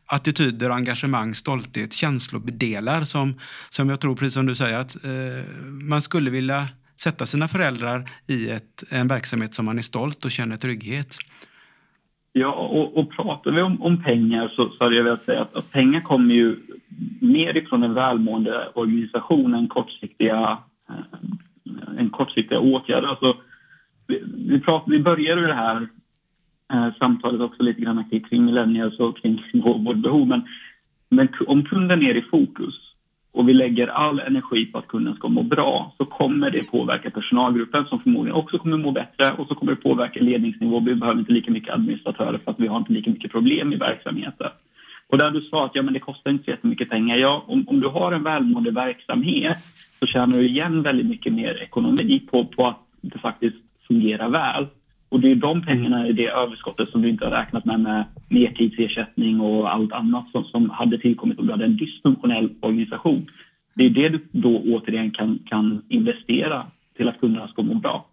attityder, 0.06 0.70
engagemang, 0.70 1.36
stolthet, 1.36 1.94
känslodelar 1.94 3.04
som, 3.04 3.40
som 3.70 3.90
jag 3.90 4.00
tror, 4.00 4.16
precis 4.16 4.34
som 4.34 4.46
du 4.46 4.56
säger, 4.56 4.78
att 4.78 5.04
eh, 5.04 5.54
man 5.64 6.02
skulle 6.02 6.30
vilja 6.30 6.68
sätta 6.98 7.26
sina 7.26 7.48
föräldrar 7.48 8.10
i 8.28 8.50
ett, 8.50 8.84
en 8.90 9.08
verksamhet 9.08 9.54
som 9.54 9.66
man 9.66 9.78
är 9.78 9.82
stolt 9.82 10.26
och 10.26 10.32
känner 10.32 10.58
trygghet. 10.58 11.18
Ja, 12.40 12.52
och, 12.52 12.98
och 12.98 13.12
pratar 13.12 13.52
vi 13.52 13.62
om, 13.62 13.82
om 13.82 14.04
pengar 14.04 14.48
så, 14.56 14.70
så 14.70 14.84
hade 14.84 14.96
jag 14.96 15.04
velat 15.04 15.24
säga 15.24 15.42
att, 15.42 15.56
att 15.56 15.72
pengar 15.72 16.02
kommer 16.02 16.36
ju 16.36 16.56
mer 17.22 17.58
ifrån 17.58 17.84
en 17.84 17.94
välmående 17.94 18.70
organisation 18.74 19.54
än 19.54 19.68
kortsiktiga, 19.68 20.58
eh, 20.90 21.98
en 21.98 22.10
kortsiktiga 22.10 22.60
åtgärder. 22.60 23.08
Alltså, 23.08 23.38
vi, 24.08 24.24
vi, 24.36 24.60
pratar, 24.60 24.92
vi 24.92 25.00
började 25.00 25.48
det 25.48 25.54
här 25.54 25.88
eh, 26.74 26.94
samtalet 27.00 27.42
också 27.42 27.64
lite 27.64 27.82
grann 27.82 28.10
kring 28.30 28.46
millennials 28.46 29.00
och 29.00 29.18
kring 29.18 29.42
vårt 29.64 29.98
behov. 29.98 30.28
Men, 30.28 30.42
men 31.10 31.28
om 31.48 31.66
kunden 31.66 32.02
är 32.02 32.18
i 32.18 32.22
fokus 32.22 32.87
och 33.38 33.50
vi 33.50 33.54
lägger 33.54 33.88
all 33.88 34.20
energi 34.20 34.66
på 34.66 34.78
att 34.78 34.88
kunden 34.88 35.16
ska 35.16 35.28
må 35.28 35.44
bra 35.44 35.94
så 35.98 36.06
kommer 36.06 36.52
det 36.52 36.72
påverka 36.72 37.10
personalgruppen 37.10 37.86
som 37.86 38.00
förmodligen 38.00 38.36
också 38.36 38.58
kommer 38.58 38.78
må 38.78 38.92
bättre 38.92 39.32
och 39.38 39.48
så 39.48 39.56
kommer 39.56 39.72
det 39.72 39.82
påverka 39.82 40.20
ledningsnivå. 40.20 40.80
Vi 40.80 40.96
behöver 40.96 41.20
inte 41.20 41.32
lika 41.32 41.52
mycket 41.52 41.74
administratörer 41.74 42.38
för 42.38 42.52
att 42.52 42.60
vi 42.60 42.68
har 42.68 42.78
inte 42.78 42.94
lika 42.94 43.10
mycket 43.10 43.32
problem 43.32 43.74
i 43.74 43.76
verksamheten. 43.76 44.48
Och 45.10 45.18
där 45.18 45.32
du 45.32 45.42
sa 45.42 45.66
att 45.66 45.76
ja, 45.76 45.82
men 45.82 45.94
det 45.94 46.00
kostar 46.00 46.32
inte 46.32 46.44
så 46.44 46.52
jättemycket 46.52 46.90
pengar. 46.90 47.18
Ja, 47.18 47.44
om, 47.48 47.66
om 47.68 47.80
du 47.80 47.88
har 47.88 48.12
en 48.12 48.24
välmående 48.24 48.72
verksamhet 48.72 49.58
så 50.00 50.06
tjänar 50.06 50.38
du 50.38 50.48
igen 50.48 50.82
väldigt 50.82 51.08
mycket 51.08 51.34
mer 51.34 51.64
ekonomi 51.64 52.20
på, 52.32 52.46
på 52.46 52.68
att 52.68 52.80
det 53.02 53.20
faktiskt 53.20 53.58
fungerar 53.88 54.30
väl. 54.30 54.68
Och 55.10 55.20
det 55.20 55.32
är 55.32 55.36
de 55.36 55.62
pengarna 55.62 56.08
i 56.08 56.14
det 56.14 56.28
överskottet 56.28 56.90
som 56.90 57.02
du 57.02 57.10
inte 57.10 57.26
har 57.26 57.32
räknat 57.32 57.66
med 57.66 57.80
med 57.80 58.06
mertidsersättning 58.30 59.40
och 59.40 59.74
allt 59.74 59.94
annat 59.94 60.32
som, 60.32 60.44
som 60.44 60.70
hade 60.70 60.98
tillkommit 60.98 61.40
om 61.40 61.46
du 61.46 61.52
hade 61.52 61.66
en 61.66 61.78
dysfunktionell 61.78 62.56
organisation. 62.62 63.32
Det 63.74 63.86
är 63.86 63.90
det 63.90 64.10
du 64.10 64.28
då 64.32 64.58
återigen 64.58 65.12
kan, 65.12 65.40
kan 65.46 65.86
investera 65.90 66.68
till 66.96 67.08
att 67.08 67.20
kunderna 67.20 67.48
ska 67.48 67.62
må 67.62 67.74
bra. 67.74 68.06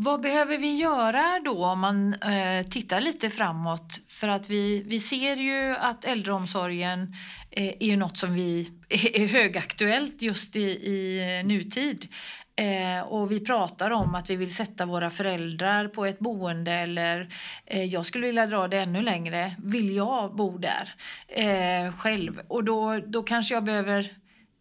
Vad 0.00 0.20
behöver 0.20 0.58
vi 0.58 0.74
göra 0.74 1.40
då 1.44 1.64
om 1.64 1.80
man 1.80 2.14
eh, 2.14 2.66
tittar 2.70 3.00
lite 3.00 3.30
framåt? 3.30 4.00
För 4.20 4.28
att 4.28 4.50
vi, 4.50 4.82
vi 4.86 5.00
ser 5.00 5.36
ju 5.36 5.76
att 5.76 6.04
äldreomsorgen 6.04 7.14
eh, 7.50 7.74
är 7.80 7.86
ju 7.86 7.96
något 7.96 8.16
som 8.16 8.34
vi 8.34 8.68
är 9.14 9.26
högaktuellt 9.26 10.22
just 10.22 10.56
i, 10.56 10.60
i 10.60 11.42
nutid. 11.44 12.08
Eh, 12.58 13.00
och 13.00 13.32
vi 13.32 13.40
pratar 13.40 13.90
om 13.90 14.14
att 14.14 14.30
vi 14.30 14.36
vill 14.36 14.54
sätta 14.54 14.86
våra 14.86 15.10
föräldrar 15.10 15.88
på 15.88 16.06
ett 16.06 16.18
boende 16.18 16.72
eller 16.72 17.28
eh, 17.66 17.84
jag 17.84 18.06
skulle 18.06 18.26
vilja 18.26 18.46
dra 18.46 18.68
det 18.68 18.78
ännu 18.78 19.02
längre. 19.02 19.54
Vill 19.58 19.96
jag 19.96 20.36
bo 20.36 20.58
där 20.58 20.94
eh, 21.28 21.92
själv? 21.92 22.40
Och 22.48 22.64
då, 22.64 22.98
då 23.06 23.22
kanske 23.22 23.54
jag 23.54 23.64
behöver 23.64 24.12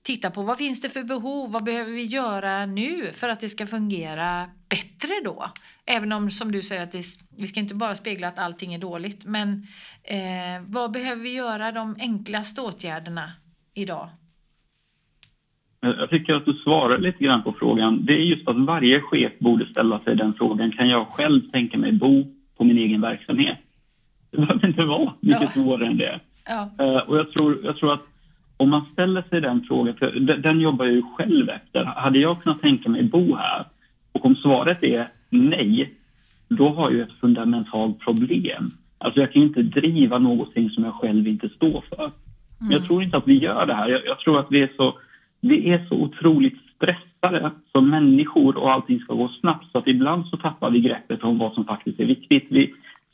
titta 0.02 0.32
på 0.32 0.44
vad 0.44 0.58
finns 0.58 0.82
det 0.82 0.90
för 0.90 1.04
behov? 1.04 1.52
Vad 1.52 1.64
behöver 1.64 1.92
vi 1.92 2.04
göra 2.04 2.66
nu 2.66 3.14
för 3.14 3.30
att 3.30 3.40
det 3.40 3.50
ska 3.50 3.68
fungera 3.68 4.50
bättre 4.70 5.14
då? 5.24 5.52
Även 5.86 6.12
om 6.12 6.32
som 6.32 6.52
du 6.52 6.64
säger 6.64 6.84
att 6.84 6.92
det, 6.92 7.06
vi 7.38 7.48
ska 7.48 7.60
inte 7.60 7.76
bara 7.76 7.96
spegla 7.96 8.28
att 8.28 8.40
allting 8.40 8.74
är 8.74 8.80
dåligt. 8.80 9.26
Men 9.26 9.68
eh, 10.04 10.62
vad 10.62 10.92
behöver 10.92 11.24
vi 11.24 11.34
göra 11.34 11.72
de 11.72 11.96
enklaste 12.00 12.62
åtgärderna 12.62 13.32
idag? 13.74 14.10
Jag 15.82 16.10
tycker 16.10 16.34
att 16.34 16.46
du 16.46 16.54
svarar 16.54 16.98
lite 16.98 17.24
grann 17.24 17.44
på 17.44 17.54
frågan. 17.60 18.06
Det 18.06 18.14
är 18.14 18.18
just 18.18 18.48
att 18.48 18.58
varje 18.58 19.02
chef 19.02 19.32
borde 19.40 19.66
ställa 19.66 20.00
sig 20.00 20.16
den 20.16 20.34
frågan. 20.34 20.72
Kan 20.72 20.90
jag 20.90 21.08
själv 21.08 21.42
tänka 21.52 21.78
mig 21.78 21.92
bo 21.92 22.26
på 22.58 22.64
min 22.64 22.78
egen 22.78 23.02
verksamhet? 23.02 23.58
Det 24.32 24.38
behöver 24.38 24.68
inte 24.68 24.84
vara 24.84 25.14
mycket 25.20 25.42
ja. 25.42 25.50
svårare 25.50 25.88
än 25.88 25.98
det. 25.98 26.20
Ja. 26.46 26.70
Uh, 26.82 27.10
och 27.10 27.18
jag 27.18 27.32
tror, 27.32 27.60
jag 27.64 27.78
tror 27.78 27.94
att 27.94 28.06
om 28.58 28.70
man 28.70 28.86
ställer 28.94 29.22
sig 29.22 29.42
den 29.42 29.64
frågan, 29.68 29.96
för 29.96 30.12
den, 30.12 30.42
den 30.42 30.60
jobbar 30.60 30.86
jag 30.86 30.96
ju 30.96 31.04
själv 31.18 31.50
efter. 31.50 31.84
Hade 31.84 32.20
jag 32.20 32.44
kunnat 32.44 32.62
tänka 32.62 32.90
mig 32.90 33.04
bo 33.04 33.36
här? 33.36 33.66
Och 34.12 34.26
om 34.26 34.36
svaret 34.36 34.84
är 34.84 35.08
nej, 35.30 35.94
då 36.50 36.70
har 36.70 36.92
jag 36.92 37.00
ett 37.00 37.20
fundamentalt 37.22 38.00
problem. 38.00 38.72
Alltså 38.98 39.20
jag 39.20 39.34
kan 39.34 39.42
inte 39.42 39.62
driva 39.62 40.18
någonting 40.20 40.70
som 40.70 40.84
jag 40.84 40.94
själv 40.94 41.28
inte 41.28 41.50
står 41.50 41.84
för. 41.90 42.12
Mm. 42.62 42.72
Jag 42.72 42.86
tror 42.86 43.04
inte 43.04 43.18
att 43.18 43.28
vi 43.28 43.38
gör 43.38 43.66
det 43.66 43.74
här. 43.74 43.90
Jag, 43.90 44.06
jag 44.06 44.20
tror 44.20 44.40
att 44.40 44.48
vi 44.50 44.62
är 44.62 44.70
så 44.78 45.00
vi 45.42 45.70
är 45.70 45.86
så 45.90 45.96
otroligt 45.96 46.58
stressade 46.76 47.52
som 47.72 47.90
människor 47.90 48.58
och 48.58 48.72
allting 48.72 49.00
ska 49.00 49.14
gå 49.14 49.30
snabbt 49.40 49.72
så 49.72 49.78
att 49.78 49.88
ibland 49.88 50.26
så 50.26 50.38
tappar 50.38 50.70
vi 50.70 50.80
greppet 50.80 51.24
om 51.24 51.38
vad 51.38 51.54
som 51.54 51.66
faktiskt 51.66 52.00
är 52.00 52.06
viktigt. 52.06 52.48
Vi 52.50 52.74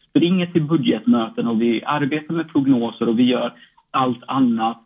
springer 0.09 0.45
till 0.45 0.63
budgetmöten 0.63 1.47
och 1.47 1.61
vi 1.61 1.83
arbetar 1.83 2.33
med 2.33 2.49
prognoser 2.49 3.09
och 3.09 3.19
vi 3.19 3.23
gör 3.23 3.53
allt 3.91 4.23
annat 4.27 4.83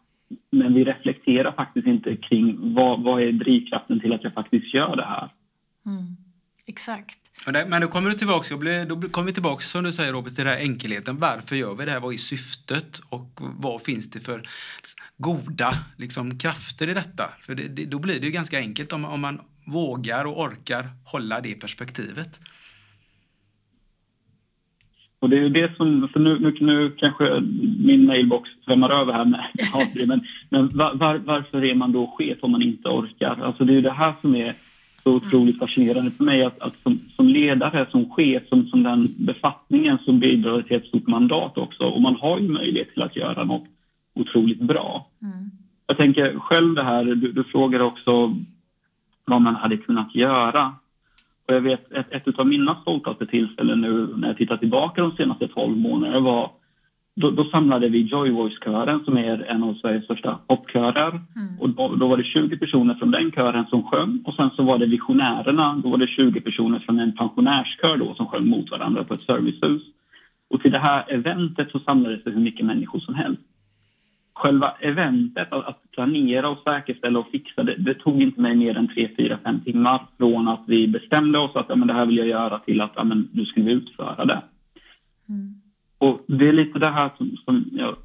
men 0.52 0.74
vi 0.74 0.84
reflekterar 0.84 1.52
faktiskt 1.52 1.88
inte 1.88 2.16
kring 2.16 2.74
vad, 2.74 3.02
vad 3.02 3.22
är 3.22 3.32
drivkraften 3.32 4.00
till 4.00 4.14
att 4.14 4.24
jag 4.24 4.34
faktiskt 4.34 4.74
gör 4.74 4.96
det 4.96 5.06
här. 5.06 5.30
Mm. 5.86 6.06
Exakt. 6.66 7.20
Men 7.46 7.82
då 7.82 7.88
kommer 7.88 8.10
du 8.10 8.16
tillbaka, 8.16 8.56
då 8.86 9.02
kommer 9.02 9.26
vi 9.26 9.34
tillbaka 9.34 9.62
som 9.62 9.84
du 9.84 9.92
säger 9.92 10.14
Robert 10.14 10.36
till 10.36 10.46
den 10.46 10.54
här 10.54 10.60
enkelheten. 10.60 11.18
Varför 11.18 11.56
gör 11.56 11.76
vi 11.76 11.86
det 11.86 11.92
här? 11.92 12.00
Vad 12.00 12.14
är 12.14 12.18
syftet? 12.18 13.00
Och 13.10 13.40
vad 13.40 13.82
finns 13.82 14.12
det 14.12 14.20
för 14.20 14.42
goda 15.18 15.74
liksom, 15.98 16.38
krafter 16.38 16.90
i 16.90 16.94
detta? 16.94 17.24
För 17.42 17.56
det, 17.56 17.68
det, 17.68 17.86
då 17.86 18.00
blir 18.00 18.20
det 18.20 18.26
ju 18.26 18.32
ganska 18.32 18.58
enkelt 18.58 18.94
om, 18.94 19.06
om 19.06 19.22
man 19.22 19.42
vågar 19.66 20.26
och 20.26 20.40
orkar 20.42 20.90
hålla 21.06 21.42
det 21.42 21.56
perspektivet. 21.56 22.40
Och 25.20 25.30
det 25.30 25.38
är 25.38 25.50
det 25.50 25.76
som, 25.76 26.10
för 26.14 26.20
nu, 26.20 26.40
nu, 26.40 26.58
nu 26.60 26.96
kanske 26.98 27.40
min 27.80 28.06
mailbox 28.06 28.50
svämmar 28.66 28.90
över 28.90 29.14
här 29.14 29.26
med 29.26 29.48
men, 30.08 30.28
men 30.50 30.78
var, 30.78 30.96
var, 30.96 31.18
varför 31.18 31.66
är 31.66 31.76
man 31.76 31.92
då 31.92 32.16
chef 32.18 32.38
om 32.42 32.52
man 32.52 32.62
inte 32.62 32.90
orkar? 32.90 33.40
Alltså 33.42 33.66
det 33.66 33.74
är 33.78 33.82
det 33.82 33.94
här 33.94 34.14
som 34.22 34.36
är 34.36 34.54
så 35.08 35.16
otroligt 35.16 35.60
fascinerande 35.60 36.12
för 36.12 36.24
mig 36.24 36.44
att, 36.44 36.60
att 36.60 36.74
som, 36.84 37.00
som, 37.16 37.28
ledare, 37.28 37.88
som 37.92 38.10
chef, 38.10 38.44
som, 38.50 38.68
som 38.68 38.84
den 38.84 39.08
befattningen 39.18 39.98
som 40.06 40.20
bidrar 40.20 40.62
till 40.62 40.78
ett 40.78 40.86
stort 40.86 41.08
mandat 41.08 41.58
också. 41.58 41.84
Och 41.84 42.02
man 42.02 42.16
har 42.16 42.40
ju 42.40 42.48
möjlighet 42.48 42.94
till 42.94 43.02
att 43.02 43.16
göra 43.16 43.44
något 43.44 43.68
otroligt 44.16 44.62
bra. 44.62 45.08
Mm. 45.22 45.50
Jag 45.88 45.98
tänker 45.98 46.40
själv 46.40 46.76
det 46.76 46.84
här, 46.84 47.04
du, 47.04 47.32
du 47.32 47.44
frågar 47.44 47.80
också 47.80 48.36
vad 49.26 49.42
man 49.42 49.56
hade 49.56 49.78
kunnat 49.78 50.16
göra. 50.16 50.74
Och 51.48 51.54
jag 51.54 51.62
vet 51.62 51.92
ett, 51.92 52.28
ett 52.28 52.40
av 52.40 52.48
mina 52.48 52.76
stoltaste 52.82 53.26
tillfällen 53.26 53.82
nu 53.82 54.08
när 54.18 54.28
jag 54.28 54.38
tittar 54.38 54.58
tillbaka 54.58 55.02
de 55.02 55.12
senaste 55.12 55.48
12 55.48 55.78
månaderna 55.78 56.20
var 56.20 56.52
då, 57.20 57.32
då, 57.32 57.44
samlade 57.44 57.90
vi 57.90 58.02
Joy 58.02 58.32
Voice-kören 58.32 59.00
som 59.06 59.18
är 59.18 59.44
en 59.52 59.64
av 59.64 59.74
Sveriges 59.74 60.04
största 60.04 60.40
popkörer. 60.48 61.10
Mm. 61.10 61.60
Och 61.60 61.70
då, 61.70 61.96
då, 61.96 62.08
var 62.08 62.18
det 62.18 62.24
20 62.24 62.58
personer 62.58 62.96
från 62.96 63.12
den 63.12 63.32
kören 63.32 63.66
som 63.66 63.84
sjöng 63.84 64.24
och 64.26 64.34
sen 64.34 64.50
så 64.56 64.64
var 64.64 64.78
det 64.78 64.86
Visionärerna, 64.86 65.82
då 65.84 65.90
var 65.90 65.98
det 65.98 66.08
20 66.08 66.42
personer 66.42 66.80
från 66.80 67.00
en 67.00 67.16
pensionärskör 67.16 67.98
då 67.98 68.14
som 68.14 68.28
sjöng 68.28 68.48
mot 68.48 68.72
varandra 68.72 69.04
på 69.04 69.14
ett 69.14 69.22
servicehus. 69.22 69.82
Och 70.50 70.62
till 70.62 70.72
det 70.72 70.80
här 70.80 71.06
eventet 71.08 71.72
så 71.72 71.80
samlades 71.80 72.24
det 72.24 72.32
hur 72.32 72.42
mycket 72.42 72.66
människor 72.66 73.00
som 73.00 73.16
helst. 73.16 73.42
Själva 74.34 74.72
eventet, 74.80 75.54
att, 75.54 75.66
att 75.66 75.92
planera 75.92 76.50
och 76.50 76.64
säkerställa 76.64 77.20
och 77.20 77.32
fixa 77.32 77.64
det, 77.64 77.76
det 77.76 77.94
tog 77.94 78.22
inte 78.22 78.42
mig 78.42 78.56
mer 78.56 78.78
än 78.78 78.88
3, 78.88 79.10
4, 79.18 79.38
5 79.44 79.60
timmar 79.60 80.02
från 80.18 80.48
att 80.48 80.64
vi 80.68 80.88
bestämde 80.88 81.40
oss 81.40 81.56
att 81.56 81.70
ja, 81.70 81.76
men 81.76 81.88
det 81.88 81.94
här 81.94 82.06
vill 82.06 82.18
jag 82.18 82.28
göra 82.28 82.60
till 82.60 82.82
att 82.82 82.92
ja, 82.96 83.04
men 83.04 83.30
nu 83.32 83.46
ska 83.46 83.62
vi 83.62 83.72
utföra 83.72 84.26
det. 84.26 84.42
Mm. 85.30 85.67
Och 85.98 86.22
det 86.28 86.48
är 86.48 86.54
lite 86.54 86.80
det 86.80 86.90
här 86.90 87.12
som, 87.18 87.38
som, 87.46 87.66
jag, 87.72 87.96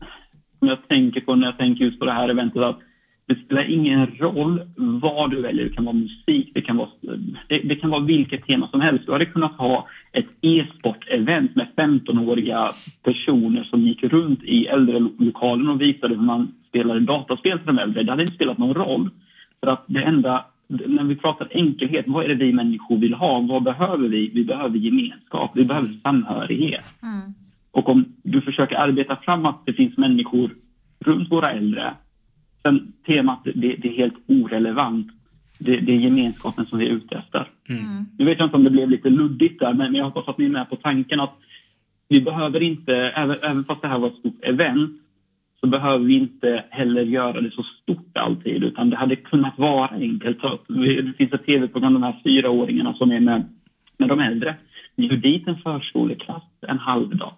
som 0.58 0.68
jag 0.68 0.88
tänker 0.88 1.20
på 1.20 1.34
när 1.34 1.46
jag 1.46 1.58
tänker 1.58 1.84
just 1.84 1.98
på 1.98 2.04
det 2.04 2.12
här 2.12 2.28
eventet. 2.28 2.62
Att 2.62 2.80
det 3.26 3.44
spelar 3.44 3.70
ingen 3.70 4.06
roll 4.06 4.60
vad 4.76 5.30
du 5.30 5.40
väljer. 5.40 5.64
Det 5.64 5.74
kan 5.74 5.84
vara 5.84 5.96
musik, 5.96 6.50
det 6.54 6.62
kan 6.62 6.76
vara, 6.76 6.88
det, 7.48 7.58
det 7.58 7.76
kan 7.76 7.90
vara 7.90 8.04
vilket 8.04 8.46
tema 8.46 8.68
som 8.68 8.80
helst. 8.80 9.06
Du 9.06 9.12
hade 9.12 9.26
kunnat 9.26 9.52
ha 9.52 9.88
ett 10.12 10.26
e-sport-event 10.40 11.56
med 11.56 11.66
15-åriga 11.76 12.72
personer 13.02 13.64
som 13.64 13.80
gick 13.80 14.02
runt 14.04 14.42
i 14.44 14.66
äldrelokalen 14.66 15.68
och 15.68 15.80
visade 15.80 16.14
hur 16.14 16.22
man 16.22 16.54
spelade 16.68 17.00
dataspel 17.00 17.58
till 17.58 17.66
de 17.66 17.78
äldre. 17.78 18.02
Det 18.02 18.12
hade 18.12 18.22
inte 18.22 18.34
spelat 18.34 18.58
någon 18.58 18.74
roll. 18.74 19.10
För 19.60 19.66
att 19.70 19.84
det 19.86 20.02
enda, 20.02 20.44
när 20.68 21.04
vi 21.04 21.16
pratar 21.16 21.48
enkelhet, 21.50 22.04
vad 22.08 22.24
är 22.24 22.28
det 22.28 22.34
vi 22.34 22.52
människor 22.52 22.98
vill 22.98 23.14
ha? 23.14 23.40
Vad 23.40 23.62
behöver 23.62 24.08
vi? 24.08 24.30
Vi 24.34 24.44
behöver 24.44 24.78
gemenskap, 24.78 25.50
vi 25.54 25.64
behöver 25.64 26.00
samhörighet. 26.02 26.84
Mm. 27.02 27.34
Och 27.72 27.88
om 27.88 28.04
du 28.22 28.40
försöker 28.40 28.76
arbeta 28.76 29.16
fram 29.16 29.46
att 29.46 29.66
det 29.66 29.72
finns 29.72 29.96
människor 29.96 30.50
runt 31.04 31.30
våra 31.30 31.50
äldre, 31.50 31.94
sen 32.62 32.92
temat 33.06 33.40
det, 33.44 33.52
det 33.52 33.88
är 33.88 33.96
helt 33.96 34.14
orelevant. 34.26 35.06
Det, 35.58 35.76
det, 35.76 35.92
är 35.92 35.96
gemenskapen 35.96 36.66
som 36.66 36.78
vi 36.78 36.86
är 36.86 36.90
ute 36.90 37.14
efter. 37.14 37.48
Mm. 37.68 38.04
Nu 38.18 38.24
vet 38.24 38.38
jag 38.38 38.46
inte 38.46 38.56
om 38.56 38.64
det 38.64 38.70
blev 38.70 38.90
lite 38.90 39.10
luddigt 39.10 39.60
där, 39.60 39.74
men 39.74 39.94
jag 39.94 40.04
hoppas 40.04 40.28
att 40.28 40.38
ni 40.38 40.44
är 40.44 40.48
med 40.48 40.70
på 40.70 40.76
tanken 40.76 41.20
att 41.20 41.34
vi 42.08 42.20
behöver 42.20 42.62
inte, 42.62 42.94
även, 42.94 43.36
även 43.42 43.64
fast 43.64 43.82
det 43.82 43.88
här 43.88 43.98
var 43.98 44.08
ett 44.08 44.18
stort 44.18 44.44
event, 44.44 44.90
så 45.60 45.66
behöver 45.66 46.04
vi 46.04 46.14
inte 46.14 46.64
heller 46.70 47.02
göra 47.02 47.40
det 47.40 47.50
så 47.50 47.62
stort 47.62 48.16
alltid, 48.16 48.64
utan 48.64 48.90
det 48.90 48.96
hade 48.96 49.16
kunnat 49.16 49.58
vara 49.58 49.88
enkelt. 49.88 50.38
Det 50.68 51.12
finns 51.18 51.32
ett 51.32 51.46
tv-program, 51.46 51.94
de 51.94 52.02
här 52.02 52.20
fyraåringarna 52.24 52.94
som 52.94 53.10
är 53.10 53.20
med, 53.20 53.44
med 53.98 54.08
de 54.08 54.20
äldre. 54.20 54.56
Bjud 54.96 55.22
dit 55.22 55.48
en 55.48 55.56
förskoleklass 55.56 56.42
en 56.60 56.78
halv 56.78 57.16
dag. 57.16 57.32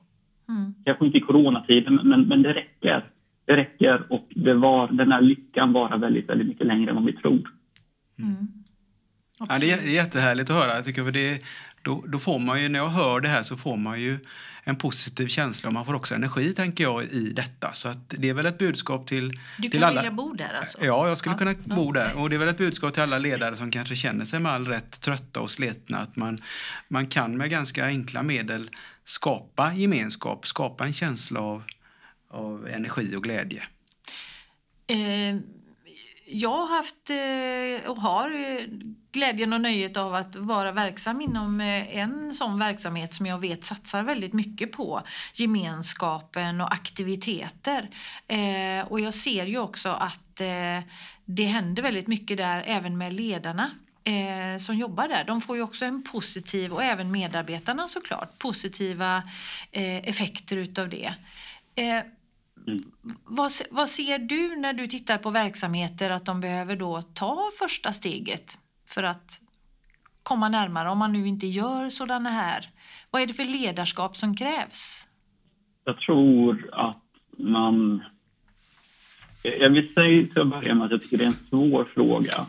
Mm. 0.48 0.74
Kanske 0.84 1.06
inte 1.06 1.18
i 1.18 1.20
coronatiden, 1.20 1.94
men, 2.04 2.22
men 2.28 2.42
det 2.42 2.52
räcker. 2.52 3.10
Det 3.46 3.56
räcker 3.56 4.12
och 4.12 4.28
det 4.34 4.54
var, 4.54 4.88
den 4.92 5.12
här 5.12 5.20
lyckan 5.20 5.72
varar 5.72 5.98
väldigt, 5.98 6.28
väldigt 6.28 6.48
mycket 6.48 6.66
längre 6.66 6.90
än 6.90 6.96
vad 6.96 7.04
vi 7.04 7.12
tror. 7.12 7.50
Mm. 8.18 8.46
Ja, 9.48 9.58
det 9.58 9.70
är 9.70 9.82
jättehärligt 9.86 10.50
att 10.50 10.56
höra. 10.56 10.74
Jag 10.74 10.84
tycker 10.84 11.04
för 11.04 11.12
det 11.12 11.42
då, 11.82 12.04
då 12.06 12.18
får 12.18 12.38
man 12.38 12.62
ju, 12.62 12.68
när 12.68 12.78
jag 12.78 12.88
hör 12.88 13.20
det 13.20 13.28
här 13.28 13.42
så 13.42 13.56
får 13.56 13.76
man 13.76 14.00
ju 14.00 14.18
en 14.64 14.76
positiv 14.76 15.26
känsla 15.28 15.68
och 15.68 15.72
man 15.72 15.84
får 15.86 15.94
också 15.94 16.14
energi 16.14 16.52
tänker 16.52 16.84
jag 16.84 17.04
i 17.04 17.32
detta. 17.32 17.72
Så 17.72 17.88
att 17.88 18.14
det 18.18 18.28
är 18.28 18.34
väl 18.34 18.46
ett 18.46 18.58
budskap 18.58 19.06
till, 19.06 19.30
Du 19.58 19.68
till 19.68 19.80
kan 19.80 19.88
alla. 19.88 20.00
vilja 20.00 20.12
bo 20.16 20.32
där 20.32 20.50
alltså? 20.60 20.84
Ja, 20.84 21.08
jag 21.08 21.18
skulle 21.18 21.34
Ja, 21.34 21.38
kunna 21.38 21.76
bo 21.76 21.92
där. 21.92 22.18
Och 22.18 22.30
det 22.30 22.36
är 22.36 22.38
väl 22.38 22.48
ett 22.48 22.58
budskap 22.58 22.94
till 22.94 23.02
alla 23.02 23.18
ledare 23.18 23.56
som 23.56 23.70
kanske 23.70 23.96
känner 23.96 24.24
sig 24.24 24.40
med 24.40 24.52
all 24.52 24.68
rätt 24.68 25.00
trötta 25.00 25.40
och 25.40 25.50
sletna 25.50 25.98
att 25.98 26.16
man, 26.16 26.38
man 26.88 27.06
kan 27.06 27.36
med 27.36 27.50
ganska 27.50 27.84
enkla 27.86 28.22
medel 28.22 28.70
skapa 29.04 29.74
gemenskap, 29.74 30.46
skapa 30.46 30.84
en 30.84 30.92
känsla 30.92 31.40
av, 31.40 31.62
av 32.28 32.68
energi 32.68 33.16
och 33.16 33.22
glädje. 33.22 33.62
Eh, 34.86 35.36
jag 36.26 36.50
har 36.50 36.76
haft 36.76 37.10
eh, 37.10 37.90
och 37.90 37.96
har 37.96 38.30
eh, 38.30 38.64
glädjen 39.12 39.52
och 39.52 39.60
nöjet 39.60 39.96
av 39.96 40.14
att 40.14 40.36
vara 40.36 40.72
verksam 40.72 41.20
inom 41.20 41.60
eh, 41.60 41.98
en 41.98 42.34
sån 42.34 42.58
verksamhet 42.58 43.14
som 43.14 43.26
jag 43.26 43.38
vet 43.38 43.64
satsar 43.64 44.02
väldigt 44.02 44.32
mycket 44.32 44.72
på 44.72 45.02
gemenskapen 45.34 46.60
och 46.60 46.72
aktiviteter. 46.72 47.90
Eh, 48.26 48.86
och 48.88 49.00
jag 49.00 49.14
ser 49.14 49.46
ju 49.46 49.58
också 49.58 49.88
att 49.88 50.40
eh, 50.40 50.80
det 51.24 51.44
händer 51.44 51.82
väldigt 51.82 52.06
mycket 52.06 52.36
där 52.36 52.62
även 52.66 52.98
med 52.98 53.12
ledarna 53.12 53.70
eh, 54.04 54.58
som 54.58 54.76
jobbar 54.76 55.08
där. 55.08 55.24
De 55.24 55.40
får 55.40 55.56
ju 55.56 55.62
också 55.62 55.84
en 55.84 56.02
positiv, 56.02 56.72
och 56.72 56.84
även 56.84 57.10
medarbetarna 57.10 57.88
såklart, 57.88 58.38
positiva 58.38 59.22
eh, 59.72 60.08
effekter 60.08 60.56
utav 60.56 60.88
det. 60.88 61.14
Eh, 61.74 62.02
vad, 63.24 63.52
se- 63.52 63.66
vad 63.70 63.90
ser 63.90 64.18
du 64.18 64.56
när 64.56 64.72
du 64.72 64.86
tittar 64.86 65.18
på 65.18 65.30
verksamheter 65.30 66.10
att 66.10 66.24
de 66.24 66.40
behöver 66.40 66.76
då 66.76 67.02
ta 67.02 67.50
första 67.58 67.92
steget 67.92 68.58
för 68.86 69.02
att 69.02 69.40
komma 70.22 70.48
närmare 70.48 70.90
om 70.90 70.98
man 70.98 71.12
nu 71.12 71.28
inte 71.28 71.46
gör 71.46 71.88
sådana 71.88 72.30
här? 72.30 72.70
Vad 73.10 73.22
är 73.22 73.26
det 73.26 73.34
för 73.34 73.44
ledarskap 73.44 74.16
som 74.16 74.36
krävs? 74.36 75.08
Jag 75.84 76.00
tror 76.00 76.70
att 76.72 77.02
man... 77.38 78.04
Jag 79.42 79.70
vill 79.70 79.94
säga 79.94 80.26
till 80.26 80.40
att 80.42 80.48
börja 80.48 80.74
med 80.74 80.84
att 80.84 80.90
jag 80.90 81.02
tycker 81.02 81.16
det 81.16 81.24
är 81.24 81.28
en 81.28 81.46
svår 81.50 81.90
fråga 81.94 82.46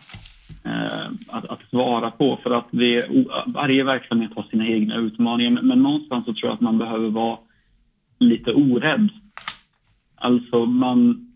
att, 1.27 1.45
att 1.45 1.69
svara 1.69 2.11
på 2.11 2.39
för 2.43 2.51
att 2.51 2.67
det, 2.71 3.05
varje 3.47 3.83
verksamhet 3.83 4.31
har 4.35 4.43
sina 4.43 4.67
egna 4.67 4.95
utmaningar. 4.95 5.51
Men, 5.51 5.67
men 5.67 5.83
någonstans 5.83 6.25
så 6.25 6.33
tror 6.33 6.49
jag 6.49 6.53
att 6.53 6.61
man 6.61 6.77
behöver 6.77 7.09
vara 7.09 7.37
lite 8.19 8.53
orädd. 8.53 9.09
Alltså 10.15 10.65
man 10.65 11.31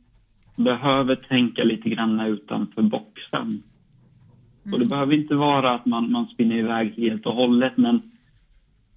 behöver 0.56 1.16
tänka 1.16 1.64
lite 1.64 1.90
grann 1.90 2.20
utanför 2.20 2.82
boxen. 2.82 3.64
Och 4.74 4.80
det 4.80 4.86
behöver 4.86 5.14
inte 5.14 5.36
vara 5.36 5.76
att 5.76 5.86
man, 5.86 6.12
man 6.12 6.26
spinner 6.26 6.56
iväg 6.56 6.94
helt 6.98 7.26
och 7.26 7.36
hållet 7.36 7.78
men 7.78 8.02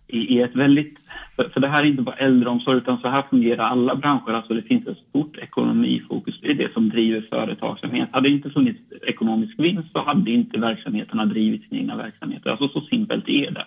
i, 0.07 0.19
i 0.19 0.41
ett 0.41 0.57
väldigt... 0.57 0.99
För, 1.37 1.49
för 1.49 1.61
det 1.61 1.69
här 1.69 1.83
är 1.83 1.87
inte 1.87 2.03
bara 2.03 2.17
äldreomsorg 2.17 2.79
utan 2.79 2.99
så 2.99 3.09
här 3.09 3.23
fungerar 3.31 3.65
alla 3.65 3.95
branscher. 3.95 4.33
Alltså 4.33 4.55
det 4.55 4.62
finns 4.62 4.87
ett 4.87 4.99
stort 5.09 5.37
ekonomifokus. 5.37 6.41
Det 6.41 6.51
är 6.51 6.55
det 6.55 6.73
som 6.73 6.89
driver 6.89 7.21
företagsamhet. 7.31 8.09
Hade 8.12 8.29
det 8.29 8.33
inte 8.33 8.51
funnits 8.51 8.81
ekonomisk 9.03 9.59
vinst 9.59 9.93
så 9.93 10.03
hade 10.03 10.31
inte 10.31 10.59
verksamheterna 10.59 11.25
drivit 11.25 11.69
sina 11.69 11.81
egna 11.81 11.97
verksamheter. 11.97 12.51
Alltså 12.51 12.69
så 12.69 12.81
simpelt 12.81 13.29
är 13.29 13.51
det. 13.51 13.65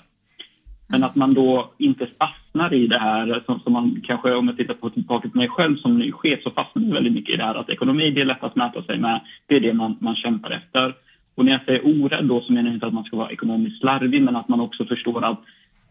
Men 0.88 1.04
att 1.04 1.16
man 1.16 1.34
då 1.34 1.72
inte 1.78 2.08
fastnar 2.20 2.74
i 2.74 2.88
det 2.88 3.00
här, 3.00 3.44
som, 3.46 3.60
som 3.60 3.74
man 3.74 4.02
kanske 4.04 4.34
om 4.34 4.48
jag 4.48 4.58
tittar 4.58 4.74
på 4.74 4.90
tillbaka 4.90 5.30
på 5.30 5.38
mig 5.38 5.50
själv 5.50 5.76
som 5.78 6.00
ny 6.00 6.12
chef 6.12 6.44
så 6.44 6.52
fastnar 6.52 6.84
man 6.84 6.94
väldigt 6.94 7.14
mycket 7.14 7.34
i 7.34 7.38
det 7.38 7.44
här 7.44 7.56
att 7.56 7.70
ekonomi 7.70 8.12
det 8.12 8.22
är 8.22 8.26
lätt 8.26 8.44
att 8.44 8.56
mäta 8.56 8.84
sig 8.84 9.00
med, 9.00 9.22
det 9.48 9.56
är 9.56 9.60
det 9.60 9.74
man, 9.74 9.98
man 10.00 10.16
kämpar 10.16 10.52
efter. 10.52 10.94
Och 11.36 11.46
när 11.46 11.52
jag 11.52 11.66
säger 11.66 11.82
orädd 11.86 12.26
då 12.26 12.42
så 12.42 12.54
menar 12.54 12.70
jag 12.70 12.76
inte 12.76 12.88
att 12.88 12.94
man 12.94 13.04
ska 13.04 13.18
vara 13.18 13.32
ekonomiskt 13.32 13.80
slarvig 13.80 14.22
men 14.22 14.36
att 14.36 14.48
man 14.48 14.62
också 14.62 14.86
förstår 14.86 15.26
att 15.26 15.40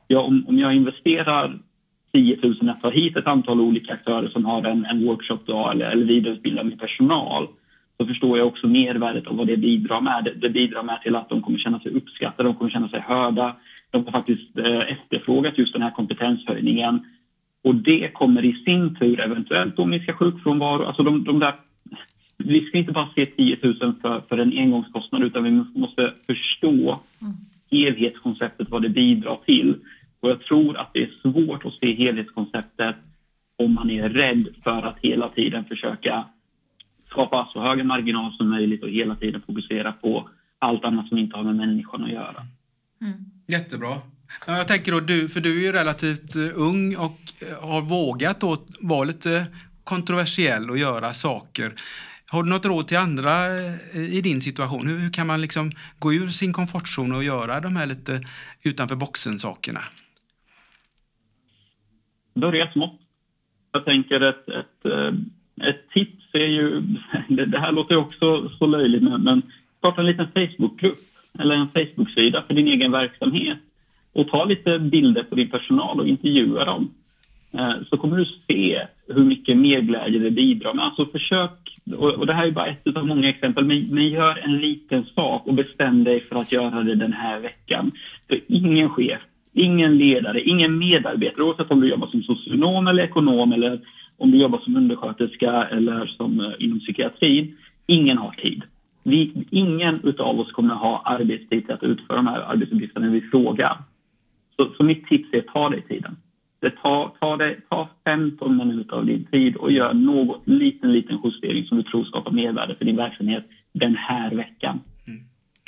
ja, 0.09 0.21
om, 0.21 0.45
om 0.49 0.59
jag 0.59 0.75
investerar 0.75 1.59
10 2.13 2.39
000 2.43 2.69
att 2.69 2.83
ta 2.83 2.91
hit 2.91 3.17
ett 3.17 3.27
antal 3.27 3.61
olika 3.61 3.93
aktörer 3.93 4.29
som 4.29 4.45
har 4.45 4.65
en, 4.65 4.85
en 4.85 5.07
workshop 5.07 5.39
då, 5.47 5.71
eller, 5.71 5.91
eller 5.91 6.05
vidareutbildar 6.05 6.65
min 6.65 6.79
personal 6.79 7.49
så 7.97 8.07
förstår 8.07 8.39
jag 8.39 8.47
också 8.47 8.67
mervärdet 8.67 9.27
av 9.27 9.37
vad 9.37 9.47
det 9.47 9.57
bidrar 9.57 10.01
med. 10.01 10.25
Det, 10.25 10.35
det 10.35 10.51
bidrar 10.51 10.83
med 10.83 11.01
till 11.03 11.17
att 11.17 11.29
de 11.29 11.43
kommer 11.43 11.59
känna 11.59 11.81
sig 11.81 11.93
uppskattade, 11.93 12.49
de 12.49 12.55
kommer 12.55 12.71
känna 12.71 12.89
sig 12.89 13.01
hörda. 13.01 13.57
De 13.91 14.05
har 14.05 14.13
faktiskt 14.13 14.59
eh, 14.59 14.93
efterfrågat 14.93 15.59
just 15.59 15.73
den 15.73 15.83
här 15.83 15.91
kompetenshöjningen. 15.91 17.01
Och 17.65 17.75
det 17.75 18.11
kommer 18.15 18.45
i 18.45 18.53
sin 18.53 18.95
tur 18.95 19.21
eventuellt 19.21 19.79
att 19.79 19.89
minska 19.89 20.13
sjukfrånvaro. 20.13 20.85
Alltså 20.85 21.03
de, 21.03 21.25
de 21.25 21.39
där, 21.39 21.55
vi 22.39 22.67
ska 22.67 22.79
inte 22.79 22.93
bara 22.93 23.09
se 23.15 23.27
10 23.27 23.59
000 23.63 23.95
för, 24.03 24.21
för 24.29 24.39
en 24.39 24.59
engångskostnad 24.59 25.23
utan 25.23 25.45
vi 25.45 25.81
måste 25.81 26.13
förstå 26.27 27.01
mm 27.21 27.35
helhetskonceptet, 27.75 28.71
vad 28.71 28.83
det 28.83 28.89
bidrar 28.89 29.39
till. 29.47 29.81
Och 30.21 30.31
jag 30.31 30.41
tror 30.41 30.77
att 30.77 30.91
det 30.95 31.03
är 31.03 31.11
svårt 31.23 31.65
att 31.65 31.75
se 31.75 31.95
helhetskonceptet 31.95 32.97
om 33.57 33.75
man 33.75 33.91
är 33.91 34.09
rädd 34.09 34.49
för 34.65 34.83
att 34.83 34.99
hela 35.03 35.29
tiden 35.29 35.65
försöka 35.65 36.25
skapa 37.11 37.49
så 37.53 37.61
hög 37.61 37.85
marginal 37.85 38.37
som 38.37 38.51
möjligt 38.51 38.83
och 38.83 38.89
hela 38.89 39.15
tiden 39.15 39.43
fokusera 39.47 39.93
på 39.93 40.29
allt 40.59 40.85
annat 40.85 41.09
som 41.09 41.19
inte 41.19 41.37
har 41.37 41.45
med 41.45 41.57
människan 41.57 42.05
att 42.05 42.11
göra. 42.11 42.47
Mm. 43.01 43.13
Jättebra. 43.49 43.99
Ja, 44.47 44.57
Jag 44.57 44.69
tänker 44.69 44.93
då, 44.93 45.01
du, 45.01 45.29
för 45.29 45.41
du 45.41 45.59
är 45.59 45.63
ju 45.63 45.73
relativt 45.73 46.37
eh, 46.37 46.43
ung 46.55 46.97
och 46.97 47.21
eh, 47.41 47.69
har 47.69 47.81
vågat 47.83 48.41
då 48.41 48.57
vara 48.81 49.05
lite 49.05 49.47
kontroversiell 49.85 50.71
och 50.71 50.79
göra 50.79 51.15
saker. 51.15 51.73
Har 52.35 52.43
du 52.43 52.49
något 52.49 52.67
råd 52.67 52.89
till 52.89 52.97
andra 52.97 53.47
eh, 53.95 54.17
i 54.19 54.21
din 54.21 54.41
situation? 54.41 54.87
Hur, 54.87 54.99
hur 54.99 55.11
kan 55.11 55.27
man 55.27 55.41
liksom 55.41 55.71
gå 55.99 56.15
ur 56.15 56.29
sin 56.29 56.53
komfortzon 56.53 57.15
och 57.15 57.25
göra 57.25 57.61
de 57.61 57.77
här 57.77 57.87
lite 57.87 58.21
utanför 58.65 58.97
boxen-sakerna? 58.97 59.81
Börja 62.35 62.73
smått. 62.73 63.01
Jag 63.73 63.85
tänker 63.85 64.21
ett, 64.21 64.49
ett, 64.49 64.85
eh, 64.85 65.69
ett 65.69 65.91
tips 65.91 66.25
är 66.33 66.39
ju, 66.59 66.81
det, 67.47 67.59
här 67.59 67.73
låter 67.73 67.95
ju 67.95 68.01
också 68.01 68.49
så 68.49 68.67
löjligt, 68.67 69.03
men, 69.03 69.23
men 69.23 69.43
starta 69.79 70.01
en 70.01 70.07
liten 70.07 70.29
Facebookgrupp 70.35 70.99
eller 71.39 71.55
en 71.55 71.69
Facebook-sida 71.69 72.45
för 72.47 72.55
din 72.55 72.69
egen 72.69 72.93
verksamhet 72.93 73.59
och 74.13 74.29
ta 74.29 74.45
lite 74.45 74.79
bilder 74.79 75.23
på 75.23 75.35
din 75.35 75.51
personal 75.51 76.01
och 76.01 76.09
intervjua 76.09 76.65
dem. 76.65 76.95
Eh, 77.55 77.75
så 77.91 77.97
kommer 77.97 78.17
du 78.17 78.25
se 78.25 78.87
hur 79.09 79.25
mycket 79.25 79.57
mer 79.57 79.81
glädje 79.81 80.19
det 80.19 80.31
bidrar 80.31 80.75
med. 80.75 80.85
Alltså 80.85 81.07
försök, 81.07 81.51
och 81.97 82.27
det 82.27 82.35
här 82.35 82.47
är 82.47 82.51
bara 82.51 82.67
ett 82.67 82.97
av 82.97 83.07
många 83.07 83.29
exempel, 83.29 83.65
men, 83.65 84.03
gör 84.03 84.39
en 84.45 84.59
liten 84.59 85.05
sak 85.05 85.47
och 85.47 85.55
bestäm 85.55 86.05
dig 86.05 86.21
för 86.21 86.37
att 86.37 86.53
göra 86.53 86.83
det 86.83 86.95
den 86.95 87.13
här 87.13 87.41
veckan. 87.41 87.93
För 88.29 88.41
ingen 88.49 88.91
chef, 88.91 89.21
ingen 89.53 89.99
ledare, 89.99 90.41
ingen 90.41 90.79
medarbetare, 90.79 91.43
oavsett 91.43 91.71
om 91.71 91.81
du 91.81 91.89
jobbar 91.89 92.07
som 92.07 92.23
socionom 92.23 92.87
eller 92.87 93.03
ekonom 93.03 93.53
eller 93.53 93.81
om 94.17 94.31
du 94.31 94.39
jobbar 94.39 94.59
som 94.59 94.77
undersköterska 94.77 95.65
eller 95.65 96.07
som 96.07 96.41
eh, 96.41 96.53
inom 96.59 96.81
psykiatrin, 96.81 97.57
ingen 97.87 98.19
har 98.19 98.31
tid. 98.31 98.63
Vi, 99.03 99.47
ingen 99.51 100.01
utav 100.05 100.41
oss 100.41 100.53
kommer 100.53 100.75
ha 100.75 101.03
arbetstid 101.05 101.65
till 101.65 101.75
att 101.75 101.83
utföra 101.83 102.17
de 102.17 102.27
här 102.27 102.41
arbetsuppgifterna 102.41 103.09
vi 103.09 103.21
frågar. 103.21 103.79
Så, 104.57 104.69
så 104.77 104.85
mitt 104.85 105.07
tips 105.07 105.29
är 105.33 105.41
ta 105.41 105.69
dig 105.69 105.83
tiden. 105.83 106.17
Det 106.65 106.71
tar, 106.71 107.13
ta, 107.21 107.37
det, 107.37 107.57
ta 107.69 107.91
15 108.05 108.57
minuter 108.57 108.97
av 108.97 109.07
din 109.07 109.25
tid 109.25 109.57
och 109.57 109.73
gör 109.73 109.95
något 109.95 110.43
liten, 110.49 110.93
liten 110.93 111.21
justering 111.25 111.67
som 111.67 111.77
du 111.77 111.83
tror 111.83 112.05
skapar 112.05 112.31
mervärde 112.31 112.75
för 112.77 112.85
din 112.85 112.97
verksamhet 112.97 113.45
den 113.73 113.97
här 113.97 114.35
veckan. 114.35 114.81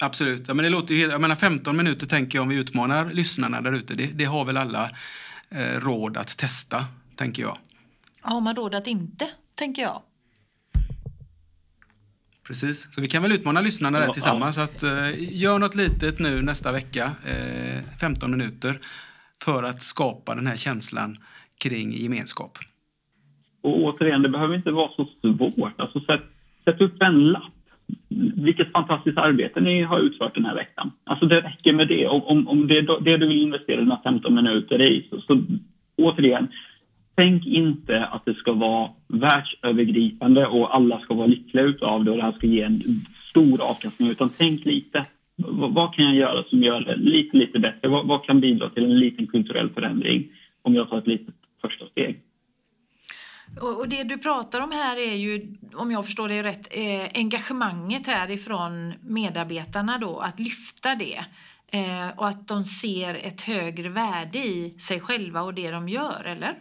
Absolut. 0.02 0.48
Ja, 0.48 0.54
men 0.54 0.64
det 0.64 0.70
låter 0.70 0.94
ju 0.94 1.00
helt, 1.00 1.12
jag 1.12 1.20
menar 1.20 1.34
15 1.34 1.76
minuter 1.76 2.06
tänker 2.06 2.38
jag 2.38 2.42
om 2.42 2.48
vi 2.48 2.56
utmanar 2.56 3.10
lyssnarna 3.10 3.60
där 3.60 3.72
ute. 3.72 3.94
Det, 3.94 4.06
det 4.06 4.24
har 4.24 4.44
väl 4.44 4.56
alla 4.56 4.90
eh, 5.48 5.80
råd 5.80 6.16
att 6.16 6.38
testa, 6.38 6.84
tänker 7.16 7.42
jag. 7.42 7.58
Har 8.20 8.40
man 8.40 8.56
råd 8.56 8.74
att 8.74 8.86
inte, 8.86 9.28
tänker 9.54 9.82
jag. 9.82 10.02
Precis. 12.46 12.94
Så 12.94 13.00
vi 13.00 13.08
kan 13.08 13.22
väl 13.22 13.32
utmana 13.32 13.60
lyssnarna 13.60 13.98
där 13.98 14.06
Ja, 14.06 14.12
tillsammans. 14.12 14.58
Att, 14.58 14.82
eh, 14.82 14.90
gör 15.18 15.58
något 15.58 15.74
litet 15.74 16.18
nu 16.18 16.42
nästa 16.42 16.72
vecka, 16.72 17.12
eh, 17.26 17.82
15 18.00 18.30
minuter, 18.30 18.80
för 19.44 19.62
att 19.62 19.82
skapa 19.82 20.34
den 20.34 20.46
här 20.46 20.56
känslan 20.56 21.16
kring 21.62 21.92
gemenskap. 21.92 22.58
Och 23.62 23.82
återigen, 23.82 24.22
det 24.22 24.28
behöver 24.28 24.54
inte 24.54 24.70
vara 24.70 24.90
så 24.96 25.08
svårt. 25.20 25.80
Alltså, 25.80 26.00
sätt, 26.00 26.22
sätt 26.64 26.80
upp 26.80 27.02
en 27.02 27.28
lapp. 27.28 27.52
Vilket 28.36 28.72
fantastiskt 28.72 29.18
arbete 29.18 29.60
ni 29.60 29.82
har 29.82 29.98
utfört 29.98 30.34
den 30.34 30.44
här 30.44 30.54
veckan. 30.54 30.92
Alltså 31.04 31.26
det 31.26 31.40
räcker 31.40 31.72
med 31.72 31.88
det. 31.88 32.06
Om, 32.06 32.22
om, 32.26 32.48
om 32.48 32.66
det, 32.66 32.78
är 32.78 33.00
det 33.00 33.16
du 33.16 33.26
vill 33.26 33.42
investera 33.42 33.80
dina 33.80 34.00
15 34.04 34.34
minuter 34.34 34.82
i, 34.82 35.06
så, 35.10 35.20
så 35.20 35.42
återigen, 35.96 36.48
tänk 37.16 37.46
inte 37.46 38.04
att 38.04 38.24
det 38.24 38.34
ska 38.34 38.52
vara 38.52 38.90
världsövergripande 39.08 40.46
och 40.46 40.74
alla 40.74 41.00
ska 41.00 41.14
vara 41.14 41.26
lyckliga 41.26 41.64
utav 41.64 42.04
det 42.04 42.10
och 42.10 42.16
det 42.16 42.22
här 42.22 42.32
ska 42.32 42.46
ge 42.46 42.62
en 42.62 42.82
stor 43.30 43.60
avkastning. 43.60 44.08
Utan 44.08 44.30
tänk 44.38 44.64
lite. 44.64 45.06
Vad, 45.36 45.94
kan 45.94 46.04
jag 46.04 46.14
göra 46.14 46.44
som 46.44 46.62
gör 46.62 46.80
det 46.80 46.96
lite, 46.96 47.36
lite 47.36 47.58
bättre? 47.58 47.88
Vad, 47.88 48.06
vad 48.06 48.24
kan 48.24 48.40
bidra 48.40 48.70
till 48.70 48.84
en 48.84 48.98
liten 48.98 49.26
kulturell 49.26 49.70
förändring 49.70 50.32
om 50.62 50.74
jag 50.74 50.90
tar 50.90 50.98
ett 50.98 51.06
litet 51.06 51.34
första 51.62 51.86
steg? 51.86 52.20
Och, 53.60 53.78
och 53.80 53.88
det 53.88 54.04
du 54.04 54.18
pratar 54.18 54.60
om 54.60 54.70
här 54.72 54.96
är 54.96 55.14
ju, 55.14 55.56
om 55.74 55.90
jag 55.90 56.04
förstår 56.04 56.28
det 56.28 56.42
rätt, 56.42 56.68
eh, 56.70 57.10
engagemanget 57.14 58.06
härifrån 58.06 58.94
medarbetarna 59.00 59.98
då, 59.98 60.18
att 60.18 60.40
lyfta 60.40 60.94
det. 60.94 61.24
Eh, 61.72 62.18
och 62.18 62.28
att 62.28 62.48
de 62.48 62.64
ser 62.64 63.14
ett 63.14 63.42
högre 63.42 63.88
värde 63.88 64.38
i 64.38 64.78
sig 64.80 65.00
själva 65.00 65.42
och 65.42 65.54
det 65.54 65.70
de 65.70 65.88
gör, 65.88 66.24
eller? 66.24 66.54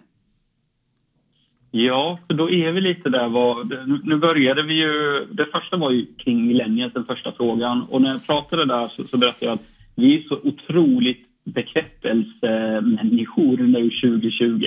Ja, 1.78 2.20
för 2.28 2.34
då 2.34 2.50
är 2.50 2.72
vi 2.72 2.82
lite 2.82 3.10
där. 3.10 3.30
Vad, 3.30 3.74
nu 4.04 4.18
började 4.18 4.64
vi 4.64 4.74
ju... 4.74 5.26
Det 5.32 5.46
första 5.46 5.78
var 5.78 5.92
ju 5.92 6.06
kring 6.18 6.48
millenniet, 6.48 6.94
den 6.94 7.06
första 7.06 7.32
frågan. 7.32 7.82
Och 7.82 8.02
när 8.02 8.12
jag 8.12 8.28
pratade 8.28 8.66
där 8.66 8.88
så, 8.88 9.04
så 9.04 9.18
berättade 9.18 9.46
jag 9.46 9.54
att 9.54 9.68
vi 9.96 10.16
är 10.16 10.22
så 10.22 10.40
otroligt 10.44 11.26
bekräftelsemänniskor 11.44 13.58
nu 13.58 13.90
2020. 13.90 14.66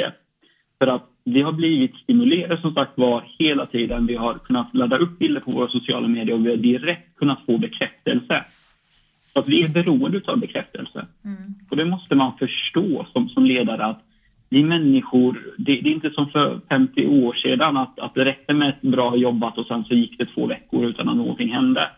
För 0.78 0.86
att 0.86 1.06
vi 1.24 1.42
har 1.42 1.52
blivit 1.52 1.96
stimulerade 1.96 2.60
som 2.60 2.74
sagt 2.74 2.98
var 2.98 3.24
hela 3.38 3.66
tiden. 3.66 4.06
Vi 4.06 4.14
har 4.14 4.34
kunnat 4.34 4.74
ladda 4.74 4.98
upp 4.98 5.18
bilder 5.18 5.40
på 5.40 5.50
våra 5.50 5.68
sociala 5.68 6.08
medier 6.08 6.34
och 6.34 6.46
vi 6.46 6.50
har 6.50 6.56
direkt 6.56 7.16
kunnat 7.16 7.46
få 7.46 7.58
bekräftelse. 7.58 8.44
Så 9.32 9.38
att 9.38 9.48
vi 9.48 9.62
är 9.62 9.68
beroende 9.68 10.20
av 10.26 10.38
bekräftelse. 10.38 11.06
Mm. 11.24 11.54
Och 11.70 11.76
det 11.76 11.84
måste 11.84 12.14
man 12.14 12.38
förstå 12.38 13.06
som, 13.12 13.28
som 13.28 13.44
ledare 13.44 13.84
att 13.84 14.07
vi 14.48 14.62
människor, 14.62 15.54
det, 15.58 15.80
det, 15.80 15.88
är 15.88 15.94
inte 15.94 16.10
som 16.10 16.28
för 16.28 16.60
50 16.68 17.06
år 17.06 17.32
sedan 17.32 17.76
att, 17.76 17.98
att 17.98 18.14
det 18.14 18.24
räckte 18.24 18.54
med 18.54 18.68
ett 18.68 18.80
bra 18.80 19.16
jobbat 19.16 19.58
och 19.58 19.66
sen 19.66 19.84
så 19.84 19.94
gick 19.94 20.18
det 20.18 20.24
två 20.24 20.46
veckor 20.46 20.84
utan 20.84 21.08
att 21.08 21.16
någonting 21.16 21.52
hände. 21.52 21.90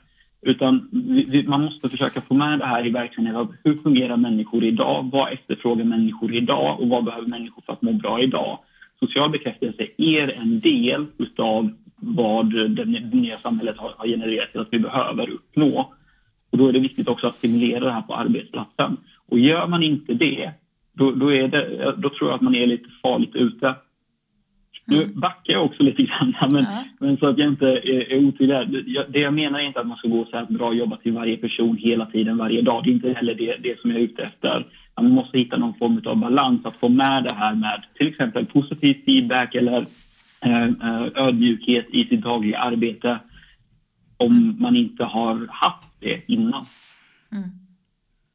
Utan 0.43 0.89
vi, 0.93 1.25
vi, 1.29 1.49
man 1.49 1.65
måste 1.65 1.89
försöka 1.89 2.21
få 2.21 2.35
med 2.35 2.59
det 2.59 2.67
här 2.67 2.87
i 2.87 2.91
verksamheten. 2.91 3.49
Hur 3.65 3.83
fungerar 3.83 4.17
människor 4.17 4.65
idag? 4.65 5.09
Vad 5.13 5.33
efterfrågar 5.33 5.85
människor 5.85 6.35
idag? 6.35 6.81
Och 6.81 6.89
vad 6.89 7.05
behöver 7.05 7.29
människor 7.29 7.63
för 7.67 7.73
att 7.73 7.83
må 7.83 7.93
bra 7.93 8.23
idag? 8.23 8.59
Social 9.01 9.31
bekräftelse 9.31 9.87
är 9.97 10.41
en 10.41 10.61
del 10.61 11.07
utav 11.19 11.71
vad 11.97 12.71
det 12.71 12.85
nya 13.13 13.39
samhället 13.39 13.77
har, 13.79 13.95
har 13.97 14.07
genererat 14.07 14.53
till 14.53 14.61
att 14.61 14.69
vi 14.71 14.79
behöver 14.79 15.31
uppnå. 15.31 15.93
Och 16.51 16.59
då 16.59 16.69
är 16.69 16.73
det 16.73 16.81
viktigt 16.81 17.09
också 17.09 17.27
att 17.27 17.37
stimulera 17.37 17.85
det 17.85 17.93
här 17.93 18.03
på 18.03 18.15
arbetsplatsen. 18.15 18.97
Och 19.29 19.39
gör 19.39 19.67
man 19.67 19.83
inte 19.83 20.15
det, 20.15 20.53
då, 20.93 21.11
då, 21.11 21.33
är 21.33 21.49
det, 21.49 21.95
då 21.97 22.09
tror 22.11 22.31
jag 22.31 22.35
att 22.35 22.41
man 22.41 22.55
är 22.55 22.67
lite 22.67 22.89
farligt 23.03 23.35
ute. 23.35 23.75
Nu 24.85 25.03
mm. 25.03 25.21
backar 25.21 25.53
jag 25.53 25.65
också 25.65 25.83
lite 25.83 26.03
grann, 26.03 26.35
men, 26.53 26.65
ja. 26.65 26.85
men 27.01 27.17
så 27.17 27.27
att 27.27 27.39
jag 27.39 27.49
inte 27.49 27.67
är, 27.67 28.13
är 28.13 28.25
otydlig. 28.25 28.85
Det 29.09 29.21
jag 29.21 29.35
menar 29.35 29.59
är 29.59 29.67
inte 29.67 29.81
att 29.81 29.87
man 29.87 29.97
ska 29.97 30.09
gå 30.09 30.21
och 30.21 30.29
säga 30.29 30.47
bra 30.51 30.75
jobbat 30.75 31.03
till 31.03 31.13
varje 31.13 31.37
person 31.37 31.77
hela 31.77 32.07
tiden, 32.07 32.37
varje 32.39 32.63
dag. 32.63 32.85
Det 32.85 32.91
är 32.91 32.93
inte 32.93 33.13
heller 33.13 33.35
det, 33.35 33.57
det 33.57 33.81
som 33.81 33.91
jag 33.91 34.01
är 34.01 34.05
ute 34.05 34.23
efter. 34.23 34.67
Man 34.97 35.11
måste 35.11 35.39
hitta 35.39 35.57
någon 35.57 35.75
form 35.75 36.03
av 36.05 36.17
balans, 36.17 36.67
att 36.67 36.77
få 36.77 36.89
med 36.89 37.25
det 37.25 37.33
här 37.33 37.55
med 37.55 37.83
till 37.95 38.09
exempel 38.09 38.47
positiv 38.47 38.95
feedback 39.05 39.55
eller 39.55 39.87
eh, 40.41 40.65
eh 40.65 41.07
ödmjukhet 41.15 41.87
i 41.91 42.05
sitt 42.05 42.23
dagliga 42.23 42.59
arbete 42.59 43.19
om 44.17 44.57
man 44.61 44.77
inte 44.77 45.05
har 45.05 45.47
haft 45.51 46.01
det 46.01 46.23
innan. 46.27 46.67
Mm. 47.33 47.51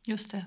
Just 0.07 0.31
det. 0.31 0.45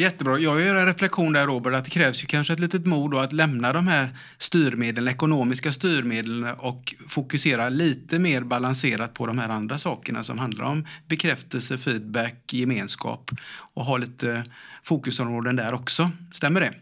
Jättebra. 0.00 0.38
Jag 0.38 0.60
gör 0.60 0.74
en 0.74 0.86
reflektion 0.86 1.32
där 1.32 1.46
Robert 1.46 1.74
att 1.74 1.84
det 1.84 1.90
krävs 1.90 2.22
ju 2.22 2.26
kanske 2.26 2.52
ett 2.52 2.60
litet 2.60 2.86
mod 2.86 3.14
att 3.14 3.32
lämna 3.32 3.72
de 3.72 3.86
här 3.86 4.08
styrmedlen, 4.38 5.08
ekonomiska 5.08 5.72
styrmedlen 5.72 6.54
och 6.58 6.94
fokusera 7.08 7.68
lite 7.68 8.18
mer 8.18 8.40
balanserat 8.40 9.14
på 9.14 9.26
de 9.26 9.38
här 9.38 9.48
andra 9.48 9.78
sakerna 9.78 10.24
som 10.24 10.38
handlar 10.38 10.64
om 10.64 10.86
bekräftelse, 11.08 11.78
feedback, 11.78 12.52
gemenskap 12.52 13.30
och 13.74 13.84
ha 13.84 13.96
lite 13.96 14.44
fokusområden 14.82 15.56
där 15.56 15.74
också. 15.74 16.10
Stämmer 16.32 16.60
det? 16.60 16.72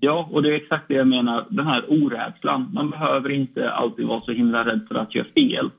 Ja, 0.00 0.28
och 0.32 0.42
det 0.42 0.48
är 0.48 0.56
exakt 0.56 0.88
det 0.88 0.94
jag 0.94 1.06
menar. 1.06 1.46
Den 1.50 1.66
här 1.66 1.84
orädslan. 1.88 2.70
Man 2.74 2.90
behöver 2.90 3.30
inte 3.30 3.70
alltid 3.70 4.06
vara 4.06 4.20
så 4.20 4.32
himla 4.32 4.64
rädd 4.64 4.86
för 4.88 4.94
att 4.94 5.14
göra 5.14 5.26
fel. 5.34 5.70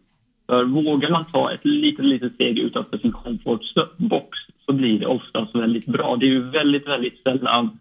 För 0.46 0.64
vågar 0.64 1.10
man 1.10 1.26
ta 1.32 1.54
ett 1.54 1.66
litet, 1.66 2.06
litet 2.06 2.34
steg 2.34 2.60
utanför 2.60 2.98
sin 2.98 3.12
komfortbox 3.12 4.38
så 4.66 4.74
blir 4.74 5.00
det 5.00 5.06
oftast 5.06 5.56
väldigt 5.56 5.86
bra. 5.86 6.16
Det 6.16 6.26
är 6.26 6.30
ju 6.30 6.50
väldigt, 6.50 6.88
väldigt 6.88 7.24
sällan 7.24 7.80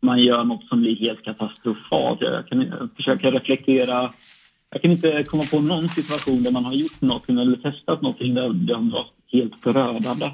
man 0.00 0.22
gör 0.22 0.44
något 0.44 0.64
som 0.64 0.80
blir 0.80 0.96
helt 0.96 1.24
katastrofalt. 1.24 2.20
Jag 2.20 2.48
kan 2.48 2.90
försöka 2.96 3.30
reflektera. 3.30 4.12
Jag 4.70 4.82
kan 4.82 4.90
inte 4.90 5.24
komma 5.24 5.44
på 5.50 5.60
någon 5.60 5.88
situation 5.88 6.42
där 6.42 6.50
man 6.50 6.64
har 6.64 6.72
gjort 6.72 7.00
något 7.00 7.28
eller 7.28 7.56
testat 7.56 8.02
något 8.02 8.18
där 8.18 8.52
det 8.52 8.74
har 8.74 8.90
varit 8.90 9.12
helt 9.32 9.62
förödande. 9.62 10.30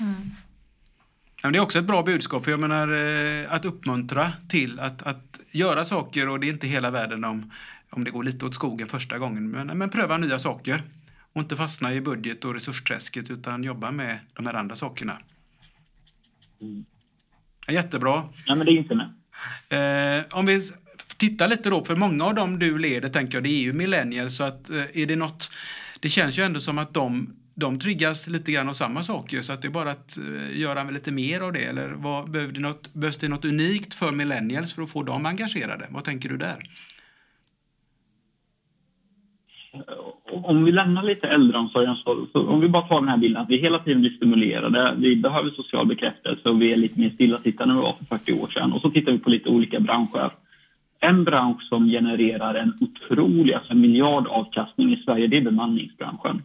Mm. 0.00 1.52
det 1.52 1.58
är 1.58 1.62
också 1.62 1.78
ett 1.78 1.86
bra 1.86 2.02
budskap. 2.02 2.44
För 2.44 2.50
jag 2.50 2.60
menar, 2.60 2.88
eh, 2.92 3.54
att 3.54 3.64
uppmuntra 3.64 4.32
till 4.48 4.80
att, 4.80 5.02
att 5.02 5.40
göra 5.50 5.84
saker 5.84 6.28
och 6.28 6.40
det 6.40 6.46
är 6.46 6.52
inte 6.52 6.66
hela 6.66 6.90
världen 6.90 7.24
om, 7.24 7.50
om 7.90 8.04
det 8.04 8.10
går 8.10 8.24
lite 8.24 8.46
åt 8.46 8.54
skogen 8.54 8.86
första 8.86 9.18
gången. 9.18 9.50
Men, 9.50 9.78
men 9.78 9.90
pröva 9.90 10.16
nya 10.16 10.38
saker 10.38 10.82
och 11.36 11.42
inte 11.42 11.56
fastna 11.56 11.94
i 11.94 12.00
budget 12.00 12.44
och 12.44 12.54
resursträsket 12.54 13.30
utan 13.30 13.64
jobba 13.64 13.90
med 13.90 14.18
de 14.32 14.46
här 14.46 14.54
andra 14.54 14.76
sakerna. 14.76 15.18
Mm. 16.60 16.84
Jättebra. 17.68 18.28
Ja, 18.46 18.54
men 18.54 18.66
det 18.66 18.72
är 18.72 18.76
inte 18.76 18.94
med. 18.94 20.18
Eh, 20.18 20.24
om 20.30 20.46
vi 20.46 20.70
tittar 21.16 21.48
lite 21.48 21.70
då, 21.70 21.84
för 21.84 21.96
många 21.96 22.24
av 22.24 22.34
dem 22.34 22.58
du 22.58 22.78
leder 22.78 23.08
tänker 23.08 23.36
jag, 23.36 23.44
det 23.44 23.50
är 23.50 23.60
ju 23.60 23.72
millennials, 23.72 24.36
så 24.36 24.44
att 24.44 24.70
eh, 24.70 24.76
är 24.76 25.06
det 25.06 25.16
något, 25.16 25.50
det 26.00 26.08
känns 26.08 26.38
ju 26.38 26.42
ändå 26.42 26.60
som 26.60 26.78
att 26.78 26.94
de, 26.94 27.36
de 27.54 27.78
triggas 27.78 28.28
lite 28.28 28.52
grann 28.52 28.68
av 28.68 28.74
samma 28.74 29.02
saker, 29.02 29.42
så 29.42 29.52
att 29.52 29.62
det 29.62 29.68
är 29.68 29.72
bara 29.72 29.90
att 29.90 30.16
eh, 30.16 30.58
göra 30.58 30.90
lite 30.90 31.12
mer 31.12 31.40
av 31.40 31.52
det, 31.52 31.64
eller 31.64 31.88
vad, 31.88 32.30
behövs, 32.30 32.54
det 32.54 32.60
något, 32.60 32.94
behövs 32.94 33.18
det 33.18 33.28
något 33.28 33.44
unikt 33.44 33.94
för 33.94 34.12
millennials 34.12 34.74
för 34.74 34.82
att 34.82 34.90
få 34.90 35.02
dem 35.02 35.26
engagerade? 35.26 35.86
Vad 35.90 36.04
tänker 36.04 36.28
du 36.28 36.36
där? 36.36 36.58
Om 40.44 40.64
vi 40.64 40.72
lämnar 40.72 41.02
lite 41.02 41.28
äldreomsorgen, 41.28 41.96
så, 41.96 42.26
så, 42.32 42.46
om 42.48 42.60
vi 42.60 42.68
bara 42.68 42.88
tar 42.88 43.00
den 43.00 43.08
här 43.08 43.16
bilden 43.16 43.42
att 43.42 43.50
vi 43.50 43.56
hela 43.56 43.78
tiden 43.78 44.00
blir 44.00 44.10
stimulerade, 44.10 44.94
vi 44.98 45.16
behöver 45.16 45.50
social 45.50 45.86
bekräftelse 45.86 46.48
och 46.48 46.62
vi 46.62 46.72
är 46.72 46.76
lite 46.76 47.00
mer 47.00 47.10
stillasittande 47.10 47.74
än 47.74 47.78
vi 47.78 47.84
var 47.84 47.96
för 47.98 48.18
40 48.18 48.32
år 48.32 48.48
sedan. 48.48 48.72
Och 48.72 48.80
så 48.80 48.90
tittar 48.90 49.12
vi 49.12 49.18
på 49.18 49.30
lite 49.30 49.48
olika 49.48 49.80
branscher. 49.80 50.30
En 51.00 51.24
bransch 51.24 51.62
som 51.68 51.88
genererar 51.88 52.54
en 52.54 52.72
otrolig, 52.80 53.54
alltså 53.54 53.74
miljardavkastning 53.74 54.92
i 54.92 54.96
Sverige, 54.96 55.26
det 55.26 55.36
är 55.36 55.42
bemanningsbranschen. 55.42 56.42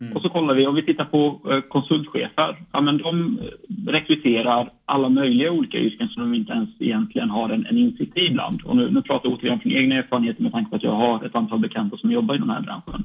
Mm. 0.00 0.12
Och 0.16 0.22
så 0.22 0.28
kollar 0.28 0.54
vi, 0.54 0.66
om 0.66 0.74
vi 0.74 0.82
tittar 0.82 1.04
på 1.04 1.40
eh, 1.50 1.60
konsultchefer, 1.60 2.56
ja, 2.72 2.80
men 2.80 2.98
de 2.98 3.38
eh, 3.38 3.90
rekryterar 3.92 4.70
alla 4.84 5.08
möjliga 5.08 5.52
olika 5.52 5.78
yrken 5.78 6.08
som 6.08 6.22
de 6.22 6.34
inte 6.34 6.52
ens 6.52 6.70
egentligen 6.78 7.30
har 7.30 7.50
en, 7.50 7.66
en 7.66 7.78
insikt 7.78 8.16
i 8.16 8.20
ibland. 8.20 8.62
Och 8.64 8.76
nu, 8.76 8.90
nu 8.90 9.02
pratar 9.02 9.28
jag 9.28 9.38
återigen 9.38 9.60
från 9.60 9.72
egna 9.72 9.94
erfarenheter 9.94 10.42
med 10.42 10.52
tanke 10.52 10.70
på 10.70 10.76
att 10.76 10.82
jag 10.82 10.92
har 10.94 11.24
ett 11.24 11.34
antal 11.34 11.58
bekanta 11.58 11.96
som 11.96 12.10
jobbar 12.10 12.34
i 12.34 12.38
den 12.38 12.50
här 12.50 12.60
branschen. 12.60 13.04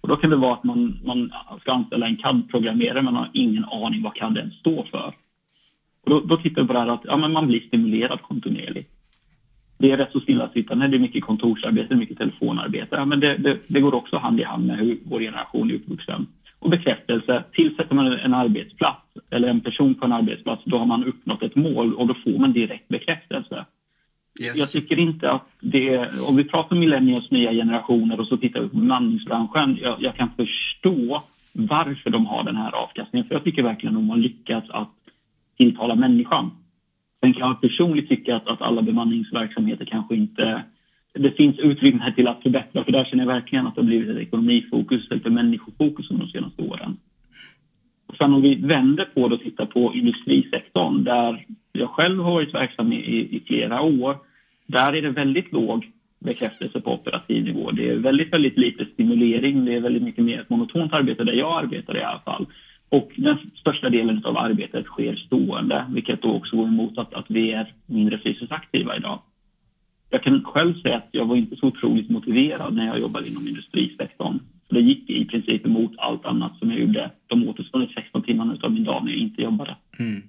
Och 0.00 0.08
då 0.08 0.16
kan 0.16 0.30
det 0.30 0.36
vara 0.36 0.54
att 0.54 0.64
man, 0.64 0.98
man 1.04 1.32
ska 1.60 1.72
anställa 1.72 2.06
en 2.06 2.16
CAD-programmerare 2.16 3.02
men 3.02 3.14
har 3.14 3.30
ingen 3.32 3.64
aning 3.64 4.02
vad 4.02 4.14
CAD 4.14 4.38
ens 4.38 4.54
står 4.54 4.82
för. 4.90 5.14
Och 6.04 6.10
då, 6.10 6.20
då 6.20 6.36
tittar 6.36 6.62
vi 6.62 6.68
på 6.68 6.72
det 6.72 6.80
här 6.80 6.88
att 6.88 7.04
ja, 7.04 7.16
men 7.16 7.32
man 7.32 7.46
blir 7.46 7.60
stimulerad 7.60 8.22
kontinuerligt. 8.22 8.90
Det 9.78 9.90
är 9.90 9.96
rätt 9.96 10.12
så 10.12 10.20
stillasittande, 10.20 10.88
det 10.88 10.96
är 10.96 10.98
mycket 10.98 11.24
kontorsarbete, 11.24 11.94
mycket 11.94 12.18
telefonarbete. 12.18 12.96
Ja, 12.96 13.04
men 13.04 13.20
det, 13.20 13.36
det, 13.36 13.58
det, 13.66 13.80
går 13.80 13.94
också 13.94 14.16
hand 14.16 14.40
i 14.40 14.44
hand 14.44 14.66
med 14.66 14.78
hur 14.78 14.98
vår 15.04 15.20
generation 15.20 15.70
är 15.70 15.74
uppvuxen. 15.74 16.26
Och 16.58 16.70
bekräftelse, 16.70 17.44
tillsätter 17.52 17.94
man 17.94 18.06
en 18.12 18.34
arbetsplats 18.34 19.02
eller 19.30 19.48
en 19.48 19.60
person 19.60 19.94
på 19.94 20.04
en 20.04 20.12
arbetsplats, 20.12 20.62
då 20.64 20.78
har 20.78 20.86
man 20.86 21.04
uppnått 21.04 21.42
ett 21.42 21.56
mål 21.56 21.94
och 21.94 22.06
då 22.06 22.14
får 22.14 22.38
man 22.38 22.52
direkt 22.52 22.88
bekräftelse. 22.88 23.64
Yes. 24.40 24.56
Jag 24.56 24.70
tycker 24.70 24.98
inte 24.98 25.30
att 25.30 25.46
det... 25.60 26.08
Om 26.28 26.36
vi 26.36 26.44
pratar 26.44 26.76
millennials 26.76 27.30
nya 27.30 27.52
generationer 27.52 28.20
och 28.20 28.26
så 28.26 28.36
tittar 28.36 28.60
vi 28.60 28.68
på 28.68 28.76
bemanningsbranschen, 28.76 29.78
jag, 29.82 30.02
jag 30.02 30.16
kan 30.16 30.30
förstå 30.36 31.22
varför 31.52 32.10
de 32.10 32.26
har 32.26 32.44
den 32.44 32.56
här 32.56 32.74
avkastningen. 32.74 33.28
För 33.28 33.34
jag 33.34 33.44
tycker 33.44 33.62
verkligen 33.62 33.96
att 33.96 34.02
de 34.02 34.10
har 34.10 34.16
lyckats 34.16 34.70
att 34.70 34.94
tilltala 35.56 35.94
människan. 35.94 36.50
Sen 37.20 37.32
kan 37.34 37.48
jag 37.48 37.60
personligen 37.60 38.08
tycka 38.08 38.36
att, 38.36 38.46
att 38.46 38.62
alla 38.62 38.82
bemanningsverksamheter 38.82 39.84
kanske 39.84 40.14
inte... 40.14 40.62
Det 41.14 41.30
finns 41.30 41.58
utrymme 41.58 42.02
här 42.02 42.10
till 42.10 42.28
att 42.28 42.42
förbättra, 42.42 42.84
för 42.84 42.92
där 42.92 43.04
känner 43.04 43.24
jag 43.24 43.32
verkligen 43.32 43.66
att 43.66 43.74
det 43.74 43.80
har 43.80 43.86
blivit 43.86 44.08
ett 44.08 44.22
ekonomifokus 44.22 45.02
istället 45.02 45.22
för 45.22 45.30
människofokus 45.30 46.10
under 46.10 46.26
de 46.26 46.32
senaste 46.32 46.62
åren. 46.62 46.96
Och 48.06 48.16
sen 48.16 48.34
om 48.34 48.42
vi 48.42 48.54
vänder 48.54 49.04
på 49.04 49.28
det 49.28 49.34
och 49.34 49.40
tittar 49.40 49.66
på 49.66 49.94
industrisektorn 49.94 51.04
där 51.04 51.46
jag 51.72 51.90
själv 51.90 52.22
har 52.22 52.32
varit 52.32 52.54
verksam 52.54 52.92
i, 52.92 52.96
i 53.36 53.42
flera 53.46 53.80
år. 53.80 54.29
Där 54.70 54.92
är 54.92 55.02
det 55.02 55.10
väldigt 55.10 55.52
låg 55.52 55.90
bekräftelse 56.18 56.80
på 56.80 56.92
operativ 56.92 57.44
nivå. 57.44 57.70
Det 57.70 57.88
är 57.88 57.96
väldigt, 57.96 58.32
väldigt 58.32 58.58
lite 58.58 58.84
stimulering. 58.92 59.64
Det 59.64 59.74
är 59.74 59.80
väldigt 59.80 60.02
mycket 60.02 60.24
mer 60.24 60.40
ett 60.40 60.50
monotont 60.50 60.92
arbete 60.92 61.24
där 61.24 61.32
jag 61.32 61.62
arbetar 61.64 61.96
i 61.96 62.02
alla 62.02 62.20
fall. 62.20 62.46
Och 62.88 63.10
den 63.16 63.36
största 63.54 63.88
delen 63.88 64.24
av 64.24 64.36
arbetet 64.36 64.84
sker 64.84 65.16
stående, 65.16 65.86
vilket 65.94 66.22
då 66.22 66.30
också 66.34 66.56
går 66.56 66.68
emot 66.68 66.98
att, 66.98 67.14
att 67.14 67.26
vi 67.28 67.52
är 67.52 67.72
mindre 67.86 68.18
fysiskt 68.18 68.52
aktiva 68.52 68.96
idag. 68.96 69.20
Jag 70.10 70.22
kan 70.22 70.42
själv 70.44 70.74
säga 70.82 70.96
att 70.96 71.08
jag 71.10 71.26
var 71.26 71.36
inte 71.36 71.56
så 71.56 71.66
otroligt 71.66 72.10
motiverad 72.10 72.74
när 72.74 72.86
jag 72.86 73.00
jobbade 73.00 73.28
inom 73.28 73.48
industrisektorn. 73.48 74.38
Det 74.68 74.80
gick 74.80 75.10
i 75.10 75.24
princip 75.24 75.66
emot 75.66 75.92
allt 75.96 76.24
annat 76.24 76.56
som 76.58 76.70
jag 76.70 76.80
gjorde 76.80 77.10
de 77.26 77.48
återstående 77.48 77.92
16 77.94 78.22
timmarna 78.22 78.56
av 78.62 78.72
min 78.72 78.84
dag 78.84 79.04
när 79.04 79.10
jag 79.10 79.20
inte 79.20 79.42
jobbade. 79.42 79.76
Mm. 79.98 80.22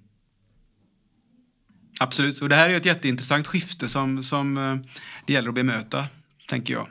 Absolut, 2.01 2.41
och 2.41 2.49
det 2.49 2.55
här 2.55 2.69
är 2.69 2.77
ett 2.77 2.85
jätteintressant 2.85 3.47
skifte 3.47 3.89
som, 3.89 4.23
som 4.23 4.57
eh, 4.57 4.75
det 5.25 5.33
gäller 5.33 5.49
att 5.49 5.55
bemöta, 5.55 6.07
tänker 6.47 6.73
jag. 6.73 6.87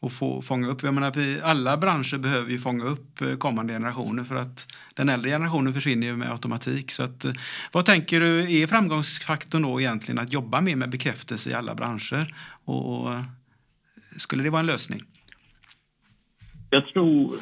och 0.00 0.12
få 0.12 0.42
fånga 0.42 0.68
upp. 0.68 0.82
Jag 0.82 0.94
menar, 0.94 1.10
vi, 1.10 1.40
alla 1.40 1.76
branscher 1.76 2.18
behöver 2.18 2.50
ju 2.50 2.58
fånga 2.58 2.84
upp 2.84 3.20
eh, 3.20 3.36
kommande 3.36 3.72
generationer 3.72 4.24
för 4.24 4.34
att 4.34 4.66
den 4.94 5.08
äldre 5.08 5.30
generationen 5.30 5.74
försvinner 5.74 6.06
ju 6.06 6.16
med 6.16 6.30
automatik. 6.30 6.90
Så 6.90 7.02
att, 7.02 7.24
eh, 7.24 7.32
vad 7.72 7.84
tänker 7.84 8.20
du 8.20 8.60
är 8.60 8.66
framgångsfaktorn 8.66 9.62
då 9.62 9.80
egentligen 9.80 10.18
att 10.18 10.32
jobba 10.32 10.60
mer 10.60 10.76
med 10.76 10.90
bekräftelse 10.90 11.50
i 11.50 11.54
alla 11.54 11.74
branscher? 11.74 12.34
Och, 12.64 13.06
och 13.06 13.14
skulle 14.16 14.42
det 14.42 14.50
vara 14.50 14.60
en 14.60 14.66
lösning? 14.66 15.02
Jag 16.70 16.86
tror, 16.86 17.36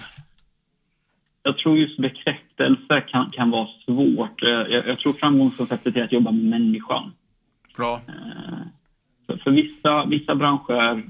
jag 1.43 1.59
tror 1.59 1.79
just 1.79 1.99
bekräftelse 1.99 3.01
kan, 3.01 3.31
kan 3.31 3.51
vara 3.51 3.69
svårt. 3.85 4.43
Jag, 4.43 4.71
jag 4.71 4.99
tror 4.99 5.13
framgångskonceptet 5.13 5.97
är 5.97 6.03
att 6.03 6.13
jobba 6.13 6.31
med 6.31 6.45
människan. 6.45 7.13
Bra. 7.77 8.01
För, 9.27 9.37
för 9.37 9.51
vissa, 9.51 10.05
vissa 10.05 10.35
branscher 10.35 11.03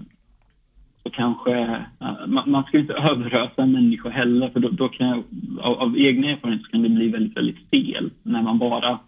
så 1.02 1.10
kanske... 1.10 1.84
Man, 2.26 2.50
man 2.50 2.64
ska 2.64 2.78
inte 2.78 2.94
överösa 3.12 3.62
en 3.62 3.72
människa 3.72 4.08
heller 4.08 4.48
för 4.48 4.60
då, 4.60 4.68
då 4.68 4.88
kan 4.88 5.08
jag, 5.08 5.24
av, 5.60 5.78
av 5.80 5.98
egna 5.98 6.30
erfarenheter 6.30 6.70
kan 6.70 6.82
det 6.82 6.88
bli 6.88 7.08
väldigt, 7.08 7.36
väldigt 7.36 7.70
fel 7.70 8.10
när 8.22 8.42
man 8.42 8.58
bara... 8.58 8.98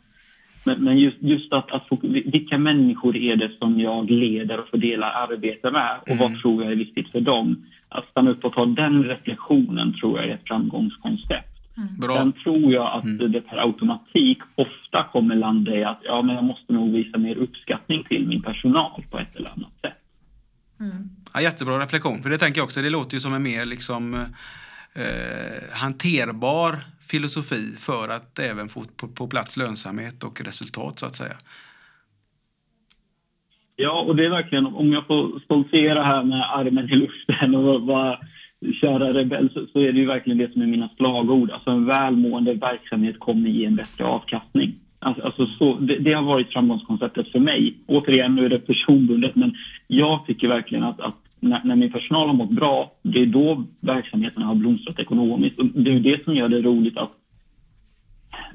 Men, 0.65 0.85
men 0.85 0.99
just, 0.99 1.17
just 1.21 1.53
att, 1.53 1.71
att 1.71 1.87
vilka 2.25 2.59
människor 2.59 3.17
är 3.17 3.37
det 3.37 3.51
som 3.59 3.81
jag 3.81 4.11
leder 4.11 4.61
och 4.61 4.69
fördelar 4.69 5.11
arbete 5.11 5.71
med 5.71 5.99
och 6.03 6.09
mm. 6.09 6.19
vad 6.19 6.41
tror 6.41 6.63
jag 6.63 6.73
är 6.73 6.77
viktigt 6.77 7.11
för 7.11 7.21
dem? 7.21 7.65
Att 7.89 8.11
stanna 8.11 8.31
upp 8.31 8.45
och 8.45 8.53
ta 8.53 8.67
den 8.67 9.05
reflektionen 9.05 9.95
tror 10.01 10.19
jag 10.19 10.29
är 10.29 10.35
ett 10.35 10.47
framgångskoncept. 10.49 11.49
Mm. 11.77 12.13
Sen 12.17 12.33
tror 12.33 12.73
jag 12.73 12.99
att 12.99 13.05
mm. 13.05 13.33
det 13.33 13.41
per 13.41 13.57
automatik 13.57 14.39
ofta 14.55 15.05
kommer 15.13 15.35
landa 15.37 15.77
i 15.77 15.85
att 15.85 16.01
ja, 16.03 16.23
men 16.23 16.35
jag 16.35 16.45
måste 16.45 16.73
nog 16.73 16.93
visa 16.93 17.19
mer 17.19 17.37
uppskattning 17.37 18.05
till 18.05 18.29
min 18.29 18.43
personal 18.43 19.05
på 19.11 19.19
ett 19.19 19.37
eller 19.37 19.51
annat 19.51 19.73
sätt. 19.81 19.99
Mm. 20.81 21.09
Ja, 21.35 21.41
jättebra 21.41 21.79
reflektion, 21.79 22.23
för 22.23 22.31
det 22.31 22.39
tänker 22.39 22.59
jag 22.59 22.65
också, 22.65 22.83
det 22.83 22.91
låter 22.91 23.15
ju 23.15 23.21
som 23.21 23.35
en 23.35 23.43
mer 23.43 23.65
liksom 23.65 24.15
eh, 24.95 25.03
hanterbar 25.73 26.77
filosofi 27.13 27.63
för 27.87 28.09
att 28.17 28.39
även 28.39 28.69
få 28.69 28.81
på, 29.01 29.09
på 29.09 29.25
plats 29.29 29.57
lönsamhet 29.57 30.25
och 30.25 30.41
resultat 30.41 30.99
så 30.99 31.07
att 31.07 31.17
säga. 31.17 31.37
Ja, 33.77 34.01
och 34.07 34.17
det 34.17 34.25
är 34.25 34.31
verkligen, 34.31 34.67
om 34.67 34.93
jag 34.93 35.07
får 35.07 35.41
stoltsera 35.45 36.03
här 36.03 36.25
med 36.25 36.43
armen 36.59 36.91
i 36.91 36.97
luften 36.97 37.55
och 37.55 37.83
vara 37.83 38.19
köra 38.81 39.13
rebell 39.13 39.51
så, 39.55 39.67
så, 39.73 39.79
är 39.81 39.93
det 39.93 39.99
ju 39.99 40.07
verkligen 40.07 40.39
det 40.39 40.53
som 40.53 40.63
är 40.63 40.67
mina 40.67 40.89
slagord. 40.97 41.51
Alltså 41.51 41.71
en 41.71 41.87
välmående 41.87 42.55
verksamhet 42.55 43.19
kommer 43.19 43.49
ge 43.49 43.65
en 43.65 43.77
bättre 43.77 44.05
avkastning. 44.05 44.75
Alltså, 44.99 45.23
alltså 45.23 45.47
så, 45.47 45.79
det, 45.79 45.99
det, 45.99 46.13
har 46.13 46.23
varit 46.23 46.53
framgångskonceptet 46.53 47.33
för 47.33 47.39
mig. 47.39 47.75
Återigen, 47.87 48.35
nu 48.35 48.45
är 48.45 48.49
det 48.49 48.59
personbundet, 48.59 49.35
men 49.35 49.55
jag 49.87 50.27
tycker 50.27 50.49
verkligen 50.49 50.85
att, 50.85 51.01
att 51.01 51.17
när, 51.43 51.61
när, 51.65 51.77
min 51.77 51.93
personal 51.93 52.27
har 52.27 52.35
mått 52.35 52.51
bra, 52.51 52.93
det 53.03 53.23
är 53.23 53.27
då 53.27 53.65
verksamheten 53.81 54.43
har 54.43 54.55
blomstrat 54.55 54.99
ekonomiskt. 54.99 55.59
Och 55.59 55.67
det 55.67 55.93
är 55.93 56.01
det 56.01 56.25
som 56.25 56.35
gör 56.35 56.49
det 56.49 56.63
roligt 56.63 56.97
att 56.99 57.11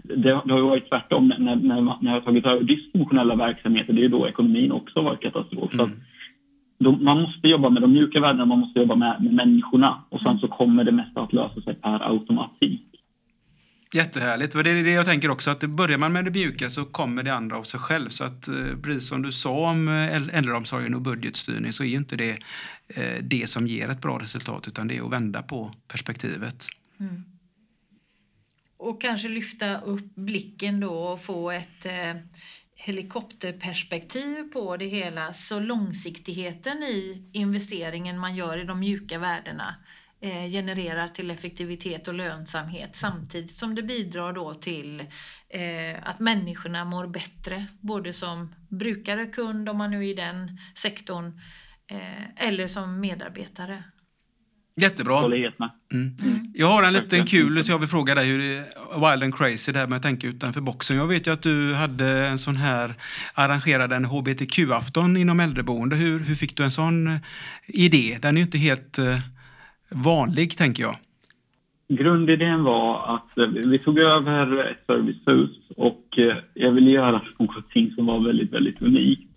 det, 0.04 0.42
det 0.46 0.54
har 0.54 0.62
varit 0.62 0.90
tvärtom. 0.90 1.28
När, 1.28 1.56
när, 1.56 1.82
när 1.82 1.98
jag 2.02 2.12
har 2.12 2.22
tagit 2.22 2.46
över 2.46 2.64
dysfunktionella 2.64 3.36
verksamheter, 3.36 3.94
det 3.94 4.06
är 4.06 4.10
då 4.10 4.28
ekonomin 4.28 4.72
också 4.72 5.02
varit 5.02 5.22
katastrof. 5.22 5.74
Mm. 5.74 5.92
De, 6.80 7.04
man 7.04 7.22
måste 7.22 7.48
jobba 7.48 7.70
med 7.70 7.82
de 7.82 7.92
mjuka 7.92 8.20
värdena, 8.20 8.46
man 8.46 8.60
måste 8.60 8.80
jobba 8.80 8.96
med, 8.96 9.24
med 9.24 9.34
människorna 9.34 10.04
och 10.10 10.22
sen 10.22 10.40
så 10.40 10.48
kommer 10.48 10.84
det 10.84 10.92
mesta 10.92 11.22
att 11.22 11.34
lösa 11.34 11.62
sig 11.62 11.76
per 11.76 12.10
automatik. 12.12 12.87
Jättehärligt. 13.92 14.54
Det 14.54 14.60
är 14.60 14.84
det 14.84 14.92
jag 14.92 15.06
tänker 15.06 15.30
också, 15.30 15.52
att 15.52 15.60
börjar 15.60 15.98
man 15.98 16.14
med 16.14 16.26
det 16.26 16.32
mjuka 16.32 16.70
så 16.70 16.86
kommer 16.86 17.24
det 17.24 17.34
andra 17.34 17.58
av 17.58 17.64
sig 17.64 17.80
själv. 17.80 18.10
Så 18.10 18.24
att, 18.24 18.48
eh, 18.48 18.56
precis 18.84 19.08
som 19.10 19.22
du 19.22 19.32
sa 19.32 19.70
om 19.70 19.88
eh, 19.88 20.16
äldreomsorgen 20.16 20.96
och 20.96 21.02
budgetstyrning 21.02 21.74
så 21.74 21.84
är 21.84 21.88
ju 21.88 21.98
inte 21.98 22.16
det 22.16 22.38
eh, 22.88 23.24
det 23.24 23.50
som 23.50 23.68
ger 23.68 23.90
ett 23.90 24.02
bra 24.02 24.20
resultat 24.20 24.68
utan 24.68 24.88
det 24.88 24.98
är 24.98 25.06
att 25.06 25.12
vända 25.12 25.42
på 25.42 25.74
perspektivet. 25.88 26.68
Mm. 27.00 27.24
Och 28.78 29.02
kanske 29.02 29.30
lyfta 29.30 29.82
upp 29.82 30.16
blicken 30.16 30.80
då 30.80 30.94
och 30.94 31.22
få 31.22 31.52
ett 31.52 31.86
helikopterperspektiv 32.76 34.44
på 34.54 34.78
det 34.78 34.86
hela 34.86 35.34
så 35.34 35.60
långsiktigheten 35.60 36.84
i 36.84 37.30
investeringen 37.34 38.20
man 38.20 38.36
gör 38.36 38.58
i 38.58 38.64
de 38.64 38.80
mjuka 38.80 39.20
värdena 39.20 39.76
eh, 40.22 40.50
genererar 40.52 41.08
till 41.08 41.32
effektivitet 41.32 42.08
och 42.08 42.14
lönsamhet 42.14 42.96
samtidigt 42.96 43.58
som 43.58 43.76
det 43.76 43.84
bidrar 43.84 44.34
då 44.34 44.54
till 44.54 45.00
eh, 45.50 45.96
att 46.04 46.20
människorna 46.20 46.86
mår 46.86 47.08
bättre 47.08 47.66
både 47.82 48.14
som 48.14 48.56
brukare, 48.70 49.26
kund 49.26 49.70
om 49.70 49.78
man 49.78 49.92
nu 49.92 49.98
är 49.98 50.10
i 50.10 50.14
den 50.14 50.60
sektorn 50.76 51.42
eh, 51.92 52.48
eller 52.48 52.68
som 52.68 53.00
medarbetare. 53.00 53.84
Jättebra. 54.80 55.26
Mm. 55.26 55.68
Mm. 55.92 56.54
Jag 56.54 56.68
har 56.68 56.84
en 56.84 56.94
liten 56.94 57.26
kul 57.26 57.64
så 57.64 57.72
jag 57.72 57.80
vill 57.80 57.90
fråga 57.90 58.16
dig 58.16 58.26
hur 58.26 58.40
wild 59.12 59.24
and 59.24 59.36
crazy 59.38 59.72
det 59.72 59.80
här 59.80 59.88
med 59.88 59.98
att 59.98 60.04
tänka 60.04 60.28
utanför 60.28 60.62
boxen. 60.62 60.98
Jag 60.98 61.08
vet 61.08 61.28
ju 61.28 61.34
att 61.34 61.42
du 61.42 61.74
hade 61.74 62.28
en 62.28 62.40
sån 62.40 62.56
här 62.56 62.96
arrangerade 63.34 63.96
en 63.96 64.06
hbtq-afton 64.06 65.18
inom 65.18 65.40
äldreboende. 65.40 65.96
Hur, 65.96 66.20
hur 66.20 66.36
fick 66.36 66.58
du 66.58 66.64
en 66.64 66.72
sån 66.72 67.20
idé? 67.68 68.18
Den 68.22 68.38
är 68.38 68.40
ju 68.40 68.46
inte 68.46 68.58
helt 68.58 69.00
uh, 69.00 69.20
vanlig 69.90 70.58
tänker 70.58 70.84
jag. 70.84 70.96
Grundidén 71.90 72.64
var 72.64 73.16
att 73.16 73.38
eh, 73.38 73.48
vi 73.48 73.80
tog 73.80 74.00
över 74.00 74.72
ett 74.72 74.86
servicehus 74.88 75.58
och 75.78 76.18
eh, 76.18 76.38
jag 76.54 76.72
ville 76.72 76.92
göra 76.92 77.22
någonting 77.40 77.92
som 77.92 78.06
var 78.06 78.20
väldigt, 78.20 78.54
väldigt 78.54 78.82
unikt. 78.82 79.32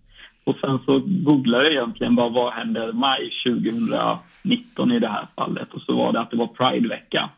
Och 0.45 0.57
sen 0.61 0.79
så 0.85 1.03
googlade 1.07 1.65
jag 1.65 1.73
egentligen 1.73 2.15
bara 2.15 2.29
vad 2.29 2.53
händer 2.53 2.93
maj 2.93 3.31
2019 3.47 4.93
i 4.93 4.99
det 4.99 5.09
här 5.09 5.27
fallet 5.37 5.75
och 5.75 5.83
så 5.83 5.97
var 5.97 6.13
det 6.13 6.21
att 6.21 6.31
det 6.31 6.37
var 6.37 6.47
Pridevecka. 6.47 7.31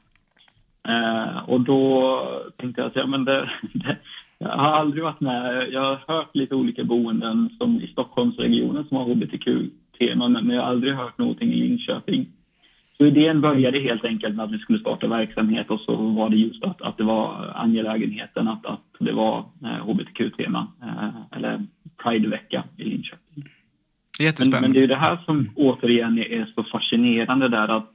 Eh, 0.88 1.48
och 1.48 1.60
då 1.60 2.22
tänkte 2.56 2.80
jag 2.80 2.88
att 2.88 2.96
ja, 2.96 3.06
men 3.06 3.24
det, 3.24 3.50
det, 3.72 3.96
jag 4.38 4.48
har 4.48 4.72
aldrig 4.72 5.02
varit 5.02 5.20
med. 5.20 5.68
Jag 5.70 5.80
har 5.80 6.14
hört 6.14 6.36
lite 6.36 6.54
olika 6.54 6.84
boenden 6.84 7.50
som 7.58 7.80
i 7.80 7.86
Stockholmsregionen 7.86 8.84
som 8.84 8.96
har 8.96 9.04
hbtq-tema 9.04 10.28
men 10.28 10.50
jag 10.50 10.62
har 10.62 10.68
aldrig 10.68 10.94
hört 10.94 11.18
någonting 11.18 11.52
i 11.52 11.56
Linköping. 11.56 12.26
Så 13.02 13.06
idén 13.06 13.40
började 13.40 13.78
helt 13.78 14.04
enkelt 14.04 14.34
med 14.34 14.44
att 14.44 14.52
vi 14.52 14.58
skulle 14.58 14.78
starta 14.78 15.06
verksamhet 15.06 15.70
och 15.70 15.80
så 15.80 15.96
var 15.96 16.30
det 16.30 16.36
just 16.36 16.64
att, 16.64 16.82
att 16.82 16.98
det 16.98 17.04
var 17.04 17.52
angelägenheten 17.54 18.48
att, 18.48 18.66
att 18.66 18.80
det 18.98 19.12
var 19.12 19.44
eh, 19.64 19.86
hbtq-tema, 19.86 20.66
eh, 20.82 21.38
eller 21.38 21.66
Pridevecka 22.02 22.64
i 22.76 22.84
Linköping. 22.84 23.44
Jättespännande. 24.20 24.68
Men, 24.68 24.70
men 24.70 24.80
det 24.80 24.84
är 24.84 24.88
det 24.88 25.08
här 25.08 25.16
som 25.24 25.50
återigen 25.56 26.18
är 26.18 26.52
så 26.54 26.62
fascinerande 26.62 27.48
där 27.48 27.68
att 27.68 27.90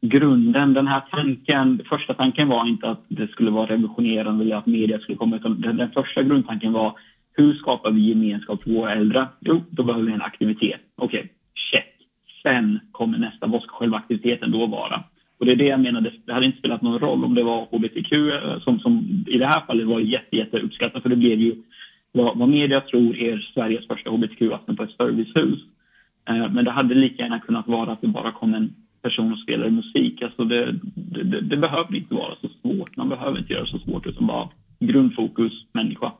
grunden, 0.00 0.74
den 0.74 0.86
här 0.86 1.02
tanken, 1.10 1.82
första 1.88 2.14
tanken 2.14 2.48
var 2.48 2.68
inte 2.68 2.90
att 2.90 3.04
det 3.08 3.28
skulle 3.28 3.50
vara 3.50 3.66
revolutionerande 3.66 4.44
eller 4.44 4.56
att 4.56 4.66
media 4.66 4.98
skulle 4.98 5.18
komma 5.18 5.36
utan 5.36 5.60
den, 5.60 5.76
den 5.76 5.90
första 5.90 6.22
grundtanken 6.22 6.72
var 6.72 6.98
hur 7.32 7.54
skapar 7.54 7.90
vi 7.90 8.08
gemenskap 8.08 8.62
för 8.62 8.70
våra 8.70 8.92
äldre? 8.92 9.28
Jo, 9.40 9.64
då 9.70 9.82
behöver 9.82 10.06
vi 10.06 10.12
en 10.12 10.22
aktivitet. 10.22 10.80
Okej, 10.96 11.18
okay. 11.18 11.30
Sen 12.46 12.80
kommer 12.92 13.18
nästa, 13.18 13.46
vad 13.46 13.62
ska 13.62 13.72
själva 13.72 13.96
aktiviteten 13.96 14.50
då 14.50 14.66
vara? 14.66 15.02
Och 15.38 15.46
det 15.46 15.52
är 15.52 15.56
det 15.56 15.66
jag 15.66 15.80
menar, 15.80 16.10
det 16.26 16.32
hade 16.32 16.46
inte 16.46 16.58
spelat 16.58 16.82
någon 16.82 16.98
roll 16.98 17.24
om 17.24 17.34
det 17.34 17.42
var 17.42 17.66
hbtq 17.70 18.12
eh, 18.12 18.60
som, 18.60 18.78
som 18.78 19.24
i 19.26 19.38
det 19.38 19.46
här 19.46 19.66
fallet 19.66 19.86
var 19.86 20.00
jätte, 20.00 20.36
jätte 20.36 20.58
uppskattat 20.58 21.02
för 21.02 21.10
det 21.10 21.16
blev 21.16 21.40
ju 21.40 21.54
vad, 22.12 22.38
vad 22.38 22.48
media 22.48 22.80
tror 22.80 23.16
är 23.16 23.50
Sveriges 23.54 23.86
första 23.86 24.10
hbtq-afton 24.10 24.76
på 24.76 24.82
ett 24.82 24.96
servicehus. 24.96 25.58
Eh, 26.28 26.52
men 26.52 26.64
det 26.64 26.70
hade 26.70 26.94
lika 26.94 27.22
gärna 27.22 27.40
kunnat 27.40 27.68
vara 27.68 27.92
att 27.92 28.00
det 28.00 28.08
bara 28.08 28.32
kom 28.32 28.54
en 28.54 28.74
person 29.02 29.32
och 29.32 29.38
spelade 29.38 29.70
musik. 29.70 30.22
Alltså 30.22 30.44
det, 30.44 30.72
det, 30.94 31.22
det, 31.22 31.40
det 31.40 31.56
behöver 31.56 31.96
inte 31.96 32.14
vara 32.14 32.34
så 32.40 32.48
svårt. 32.62 32.96
Man 32.96 33.08
behöver 33.08 33.38
inte 33.38 33.52
göra 33.52 33.64
det 33.64 33.70
så 33.70 33.78
svårt 33.78 34.06
utan 34.06 34.26
bara 34.26 34.48
grundfokus, 34.80 35.52
människa. 35.72 36.12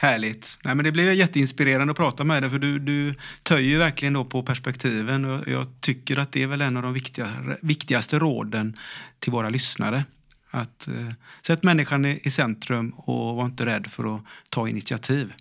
Härligt. 0.00 0.58
Nej, 0.64 0.74
men 0.74 0.84
det 0.84 0.92
blev 0.92 1.12
jätteinspirerande 1.12 1.90
att 1.90 1.96
prata 1.96 2.24
med 2.24 2.42
dig 2.42 2.50
för 2.50 2.58
du, 2.58 2.78
du 2.78 3.14
töjer 3.42 3.78
verkligen 3.78 4.12
då 4.12 4.24
på 4.24 4.42
perspektiven 4.42 5.24
och 5.24 5.48
jag 5.48 5.66
tycker 5.80 6.16
att 6.16 6.32
det 6.32 6.42
är 6.42 6.46
väl 6.46 6.60
en 6.60 6.76
av 6.76 6.82
de 6.82 6.92
viktiga, 6.92 7.56
viktigaste 7.62 8.18
råden 8.18 8.76
till 9.18 9.32
våra 9.32 9.48
lyssnare. 9.48 10.04
Att 10.50 10.88
eh, 10.88 11.08
sätt 11.42 11.62
människan 11.62 12.04
i, 12.04 12.20
i 12.24 12.30
centrum 12.30 12.90
och 12.90 13.36
var 13.36 13.44
inte 13.44 13.66
rädd 13.66 13.86
för 13.86 14.16
att 14.16 14.22
ta 14.48 14.68
initiativ. 14.68 15.32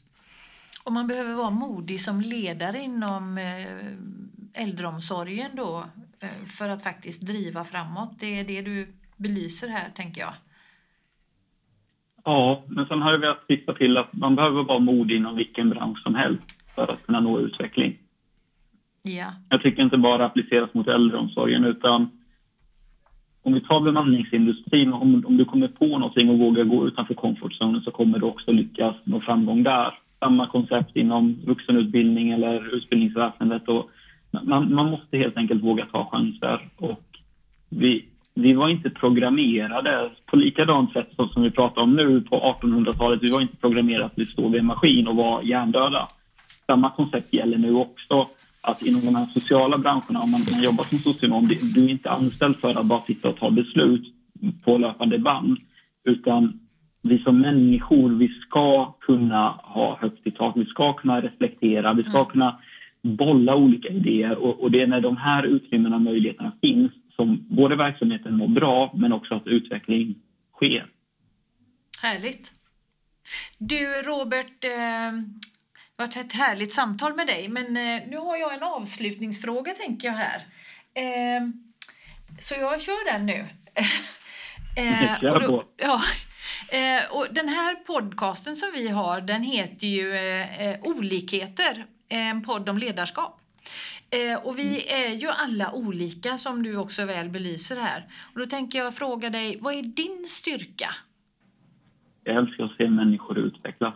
Och 0.83 0.91
man 0.91 1.07
behöver 1.07 1.33
vara 1.33 1.49
modig 1.49 2.01
som 2.01 2.21
ledare 2.21 2.79
inom 2.79 3.37
eh, 3.37 4.63
äldreomsorgen 4.63 5.51
då 5.55 5.85
eh, 6.19 6.29
för 6.57 6.69
att 6.69 6.83
faktiskt 6.83 7.21
driva 7.21 7.65
framåt. 7.65 8.19
Det 8.19 8.39
är 8.39 8.43
det 8.43 8.61
du 8.61 8.93
belyser 9.17 9.67
här, 9.67 9.89
tänker 9.95 10.21
jag. 10.21 10.33
Ja, 12.23 12.63
men 12.67 12.85
sen 12.85 13.01
har 13.01 13.17
vi 13.17 13.27
att 13.27 13.47
titta 13.47 13.73
till 13.73 13.97
att 13.97 14.13
man 14.13 14.35
behöver 14.35 14.63
vara 14.63 14.79
modig 14.79 15.15
inom 15.15 15.35
vilken 15.35 15.69
bransch 15.69 16.03
som 16.03 16.15
helst 16.15 16.43
för 16.75 16.91
att 16.91 17.05
kunna 17.05 17.19
nå 17.19 17.39
utveckling. 17.39 17.97
Ja. 19.03 19.33
Jag 19.49 19.61
tycker 19.61 19.83
inte 19.83 19.97
bara 19.97 20.25
appliceras 20.25 20.73
mot 20.73 20.87
äldreomsorgen 20.87 21.63
utan 21.63 22.09
om 23.43 23.53
vi 23.53 23.61
tar 23.61 23.81
bemanningsindustrin, 23.81 24.93
om, 24.93 25.25
om 25.27 25.37
du 25.37 25.45
kommer 25.45 25.67
på 25.67 25.85
någonting 25.85 26.29
och 26.29 26.39
vågar 26.39 26.63
gå 26.63 26.87
utanför 26.87 27.13
comfortzonen 27.13 27.81
så 27.81 27.91
kommer 27.91 28.19
du 28.19 28.25
också 28.25 28.51
lyckas 28.51 28.95
nå 29.03 29.21
framgång 29.21 29.63
där. 29.63 29.93
Samma 30.19 30.47
koncept 30.47 30.95
inom 30.95 31.37
vuxenutbildning 31.45 32.31
eller 32.31 32.75
utbildningsväsendet. 32.75 33.67
Och 33.67 33.89
man, 34.31 34.73
man 34.73 34.89
måste 34.89 35.17
helt 35.17 35.37
enkelt 35.37 35.63
våga 35.63 35.85
ta 35.85 36.05
chanser. 36.11 36.69
Och 36.77 37.03
vi, 37.69 38.05
vi 38.39 38.53
var 38.53 38.69
inte 38.69 38.89
programmerade 38.89 40.09
på 40.25 40.35
likadant 40.35 40.93
sätt 40.93 41.09
som 41.33 41.43
vi 41.43 41.51
pratar 41.51 41.81
om 41.81 41.95
nu 41.95 42.21
på 42.21 42.55
1800-talet. 42.61 43.23
Vi 43.23 43.29
var 43.29 43.41
inte 43.41 43.57
programmerade 43.57 44.05
att 44.05 44.17
vi 44.17 44.25
stod 44.25 44.51
vid 44.51 44.59
en 44.59 44.65
maskin 44.65 45.07
och 45.07 45.15
var 45.15 45.41
hjärndöda. 45.41 46.07
Samma 46.65 46.89
koncept 46.89 47.33
gäller 47.33 47.57
nu 47.57 47.73
också. 47.73 48.27
Att 48.61 48.81
inom 48.81 49.05
de 49.05 49.15
här 49.15 49.25
sociala 49.25 49.77
branscherna, 49.77 50.21
om 50.21 50.31
man, 50.31 50.41
man 50.51 50.63
jobbar 50.63 50.83
som 50.83 50.97
socionom, 50.97 51.47
du 51.47 51.85
är 51.85 51.89
inte 51.89 52.09
anställd 52.09 52.57
för 52.57 52.79
att 52.79 52.85
bara 52.85 53.01
sitta 53.01 53.29
och 53.29 53.37
ta 53.37 53.49
beslut 53.49 54.13
på 54.65 54.77
löpande 54.77 55.19
band. 55.19 55.57
Utan 56.03 56.59
vi 57.01 57.19
som 57.19 57.41
människor, 57.41 58.09
vi 58.09 58.27
ska 58.27 58.85
kunna 58.85 59.49
ha 59.49 59.97
högt 60.01 60.27
i 60.27 60.31
tak, 60.31 60.57
vi 60.57 60.65
ska 60.65 60.93
kunna 60.93 61.21
reflektera, 61.21 61.93
vi 61.93 62.03
ska 62.03 62.17
mm. 62.17 62.29
kunna 62.29 62.59
bolla 63.01 63.55
olika 63.55 63.89
idéer 63.89 64.35
och, 64.35 64.63
och, 64.63 64.71
det 64.71 64.81
är 64.81 64.87
när 64.87 65.01
de 65.01 65.17
här 65.17 65.43
utrymmena 65.43 65.95
och 65.95 66.01
möjligheterna 66.01 66.51
finns 66.61 66.91
som 67.19 67.45
både 67.49 67.75
verksamheten 67.75 68.37
mår 68.37 68.47
bra 68.47 68.91
men 68.93 69.13
också 69.13 69.35
att 69.35 69.47
utveckling 69.47 70.15
sker. 70.53 70.87
Härligt. 72.01 72.51
Du 73.57 73.85
Robert, 73.85 74.63
eh, 74.63 74.69
det 74.69 76.03
har 76.03 76.07
varit 76.07 76.17
ett 76.17 76.33
härligt 76.33 76.73
samtal 76.73 77.15
med 77.15 77.27
dig 77.27 77.47
men 77.49 77.65
eh, 77.65 78.01
nu 78.07 78.17
har 78.17 78.37
jag 78.37 78.53
en 78.53 78.63
avslutningsfråga 78.63 79.73
tänker 79.73 80.07
jag 80.07 80.15
här. 80.15 80.39
Eh, 80.93 81.47
så 82.39 82.55
jag 82.55 82.81
kör 82.81 83.11
den 83.11 83.25
nu. 83.25 83.45
eh, 84.77 85.33
och 85.33 85.41
då, 85.41 85.63
ja, 85.77 86.01
eh, 86.69 87.11
och 87.11 87.27
den 87.31 87.49
här 87.49 87.75
podcasten 87.75 88.55
som 88.55 88.69
vi 88.73 88.87
har 88.87 89.21
den 89.21 89.43
heter 89.43 89.87
ju 89.87 90.15
eh 90.15 90.79
Olikheter, 90.83 91.85
en 92.09 92.43
podd 92.43 92.69
om 92.69 92.77
ledarskap. 92.77 93.39
Eh, 94.11 94.47
och 94.47 94.59
vi 94.59 94.67
mm. 94.67 95.11
är 95.11 95.15
ju 95.15 95.27
alla 95.27 95.71
olika 95.71 96.37
som 96.37 96.63
du 96.63 96.77
också 96.77 97.05
väl 97.05 97.29
belyser 97.29 97.75
här. 97.75 98.03
Och 98.33 98.39
då 98.39 98.45
tänker 98.45 98.79
jag 98.79 98.95
fråga 98.95 99.29
dig, 99.29 99.57
vad 99.61 99.73
är 99.73 99.83
din 99.83 100.25
styrka? 100.27 100.89
Jag 102.23 102.35
älskar 102.35 102.63
att 102.63 102.77
se 102.77 102.89
människor 102.89 103.37
utvecklas. 103.37 103.95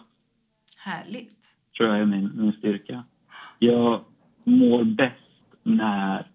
Härligt. 0.77 1.37
tror 1.77 1.89
jag 1.89 1.99
är 1.99 2.05
min, 2.05 2.31
min 2.35 2.53
styrka. 2.53 3.03
Jag 3.59 4.03
mår 4.43 4.83
bäst 4.83 5.15
när, 5.63 6.27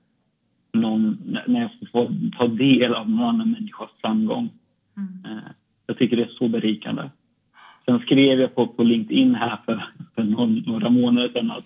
någon, 0.72 1.36
när 1.46 1.60
jag 1.60 1.90
får 1.92 2.12
ta 2.38 2.46
del 2.46 2.94
av 2.94 3.10
någon 3.10 3.28
annan 3.28 3.50
människas 3.50 3.90
framgång. 4.00 4.50
Mm. 4.96 5.36
Eh, 5.38 5.50
jag 5.86 5.98
tycker 5.98 6.16
det 6.16 6.22
är 6.22 6.36
så 6.38 6.48
berikande. 6.48 7.10
Sen 7.84 7.98
skrev 7.98 8.40
jag 8.40 8.54
på, 8.54 8.66
på 8.66 8.82
LinkedIn 8.82 9.34
här 9.34 9.58
för, 9.66 9.92
för 10.14 10.22
någon, 10.22 10.54
några 10.54 10.90
månader 10.90 11.28
sedan 11.28 11.50
att 11.50 11.64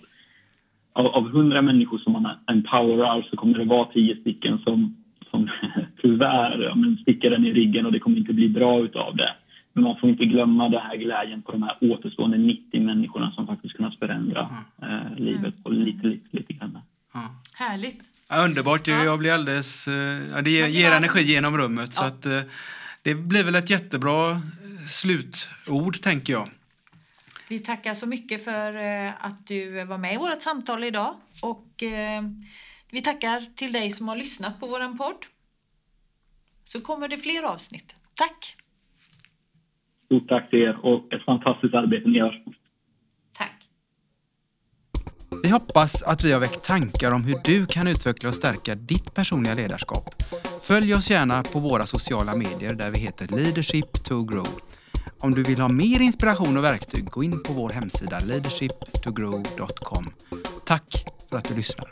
av, 0.93 1.07
av 1.07 1.27
100 1.27 1.61
människor 1.61 1.97
som 1.97 2.13
man 2.13 2.27
empowerar 2.47 3.27
så 3.29 3.37
kommer 3.37 3.57
det 3.57 3.65
vara 3.65 3.85
10 3.93 4.15
stycken 4.15 4.57
som, 4.57 4.95
som 5.31 5.49
tyvärr 6.01 6.61
ja, 6.61 6.75
men 6.75 6.97
sticker 6.97 7.29
den 7.29 7.45
i 7.45 7.53
ryggen 7.53 7.85
och 7.85 7.91
det 7.91 7.99
kommer 7.99 8.17
inte 8.17 8.33
bli 8.33 8.49
bra 8.49 8.79
utav 8.79 9.15
det. 9.15 9.35
Men 9.73 9.83
man 9.83 9.97
får 9.97 10.09
inte 10.09 10.25
glömma 10.25 10.69
den 10.69 10.81
här 10.81 10.97
glädjen 10.97 11.41
på 11.41 11.51
de 11.51 11.63
här 11.63 11.77
återstående 11.81 12.37
90 12.37 12.81
människorna 12.81 13.31
som 13.31 13.47
faktiskt 13.47 13.75
kunnat 13.75 13.99
förändra 13.99 14.49
mm. 14.81 14.95
eh, 14.95 15.15
livet 15.17 15.63
på 15.63 15.69
lite, 15.69 16.07
lite, 16.07 16.27
lite 16.31 16.53
grann. 16.53 16.79
Mm. 17.15 17.27
Härligt. 17.53 18.01
Ja, 18.29 18.45
underbart. 18.45 18.87
Ja. 18.87 19.03
Jag 19.03 19.19
blir 19.19 19.31
alldeles... 19.31 19.87
Eh, 19.87 20.21
ja, 20.31 20.41
det 20.41 20.49
ger, 20.49 20.67
ger 20.67 20.91
energi 20.91 21.21
genom 21.21 21.57
rummet. 21.57 21.89
Ja. 21.93 22.01
Så 22.01 22.03
att, 22.03 22.25
eh, 22.25 22.41
det 23.03 23.15
blir 23.15 23.43
väl 23.43 23.55
ett 23.55 23.69
jättebra 23.69 24.41
slutord, 24.87 26.01
tänker 26.01 26.33
jag. 26.33 26.49
Vi 27.53 27.59
tackar 27.59 27.93
så 27.93 28.07
mycket 28.07 28.43
för 28.43 28.75
eh, 28.75 29.25
att 29.25 29.47
du 29.47 29.85
var 29.85 29.97
med 29.97 30.13
i 30.13 30.17
vårt 30.17 30.41
samtal 30.41 30.83
idag 30.83 31.15
och 31.41 31.83
eh, 31.83 32.23
vi 32.91 33.01
tackar 33.01 33.55
till 33.55 33.73
dig 33.73 33.91
som 33.91 34.07
har 34.07 34.15
lyssnat 34.15 34.59
på 34.59 34.67
vår 34.67 34.97
podd. 34.97 35.25
Så 36.63 36.81
kommer 36.81 37.07
det 37.07 37.17
fler 37.17 37.43
avsnitt. 37.43 37.95
Tack! 38.15 38.55
Stort 40.05 40.27
tack 40.29 40.49
till 40.49 40.59
er 40.59 40.85
och 40.85 41.13
ett 41.13 41.25
fantastiskt 41.25 41.73
arbete 41.73 42.09
ni 42.09 42.17
gör. 42.17 42.43
Tack! 43.33 43.69
Vi 45.43 45.49
hoppas 45.49 46.03
att 46.03 46.23
vi 46.23 46.31
har 46.31 46.39
väckt 46.39 46.65
tankar 46.65 47.11
om 47.11 47.23
hur 47.23 47.35
du 47.43 47.65
kan 47.65 47.87
utveckla 47.87 48.29
och 48.29 48.35
stärka 48.35 48.75
ditt 48.75 49.15
personliga 49.15 49.53
ledarskap. 49.53 50.05
Följ 50.67 50.93
oss 50.95 51.09
gärna 51.09 51.43
på 51.43 51.59
våra 51.59 51.85
sociala 51.85 52.35
medier 52.35 52.73
där 52.73 52.91
vi 52.91 52.99
heter 52.99 53.27
Leadership 53.27 54.03
to 54.03 54.23
Grow. 54.23 54.47
Om 55.19 55.35
du 55.35 55.43
vill 55.43 55.59
ha 55.59 55.67
mer 55.67 56.01
inspiration 56.01 56.57
och 56.57 56.63
verktyg, 56.63 57.09
gå 57.09 57.23
in 57.23 57.43
på 57.43 57.53
vår 57.53 57.69
hemsida 57.69 58.19
leadershiptogrow.com. 58.19 60.13
Tack 60.65 61.05
för 61.29 61.37
att 61.37 61.45
du 61.45 61.55
lyssnar. 61.55 61.91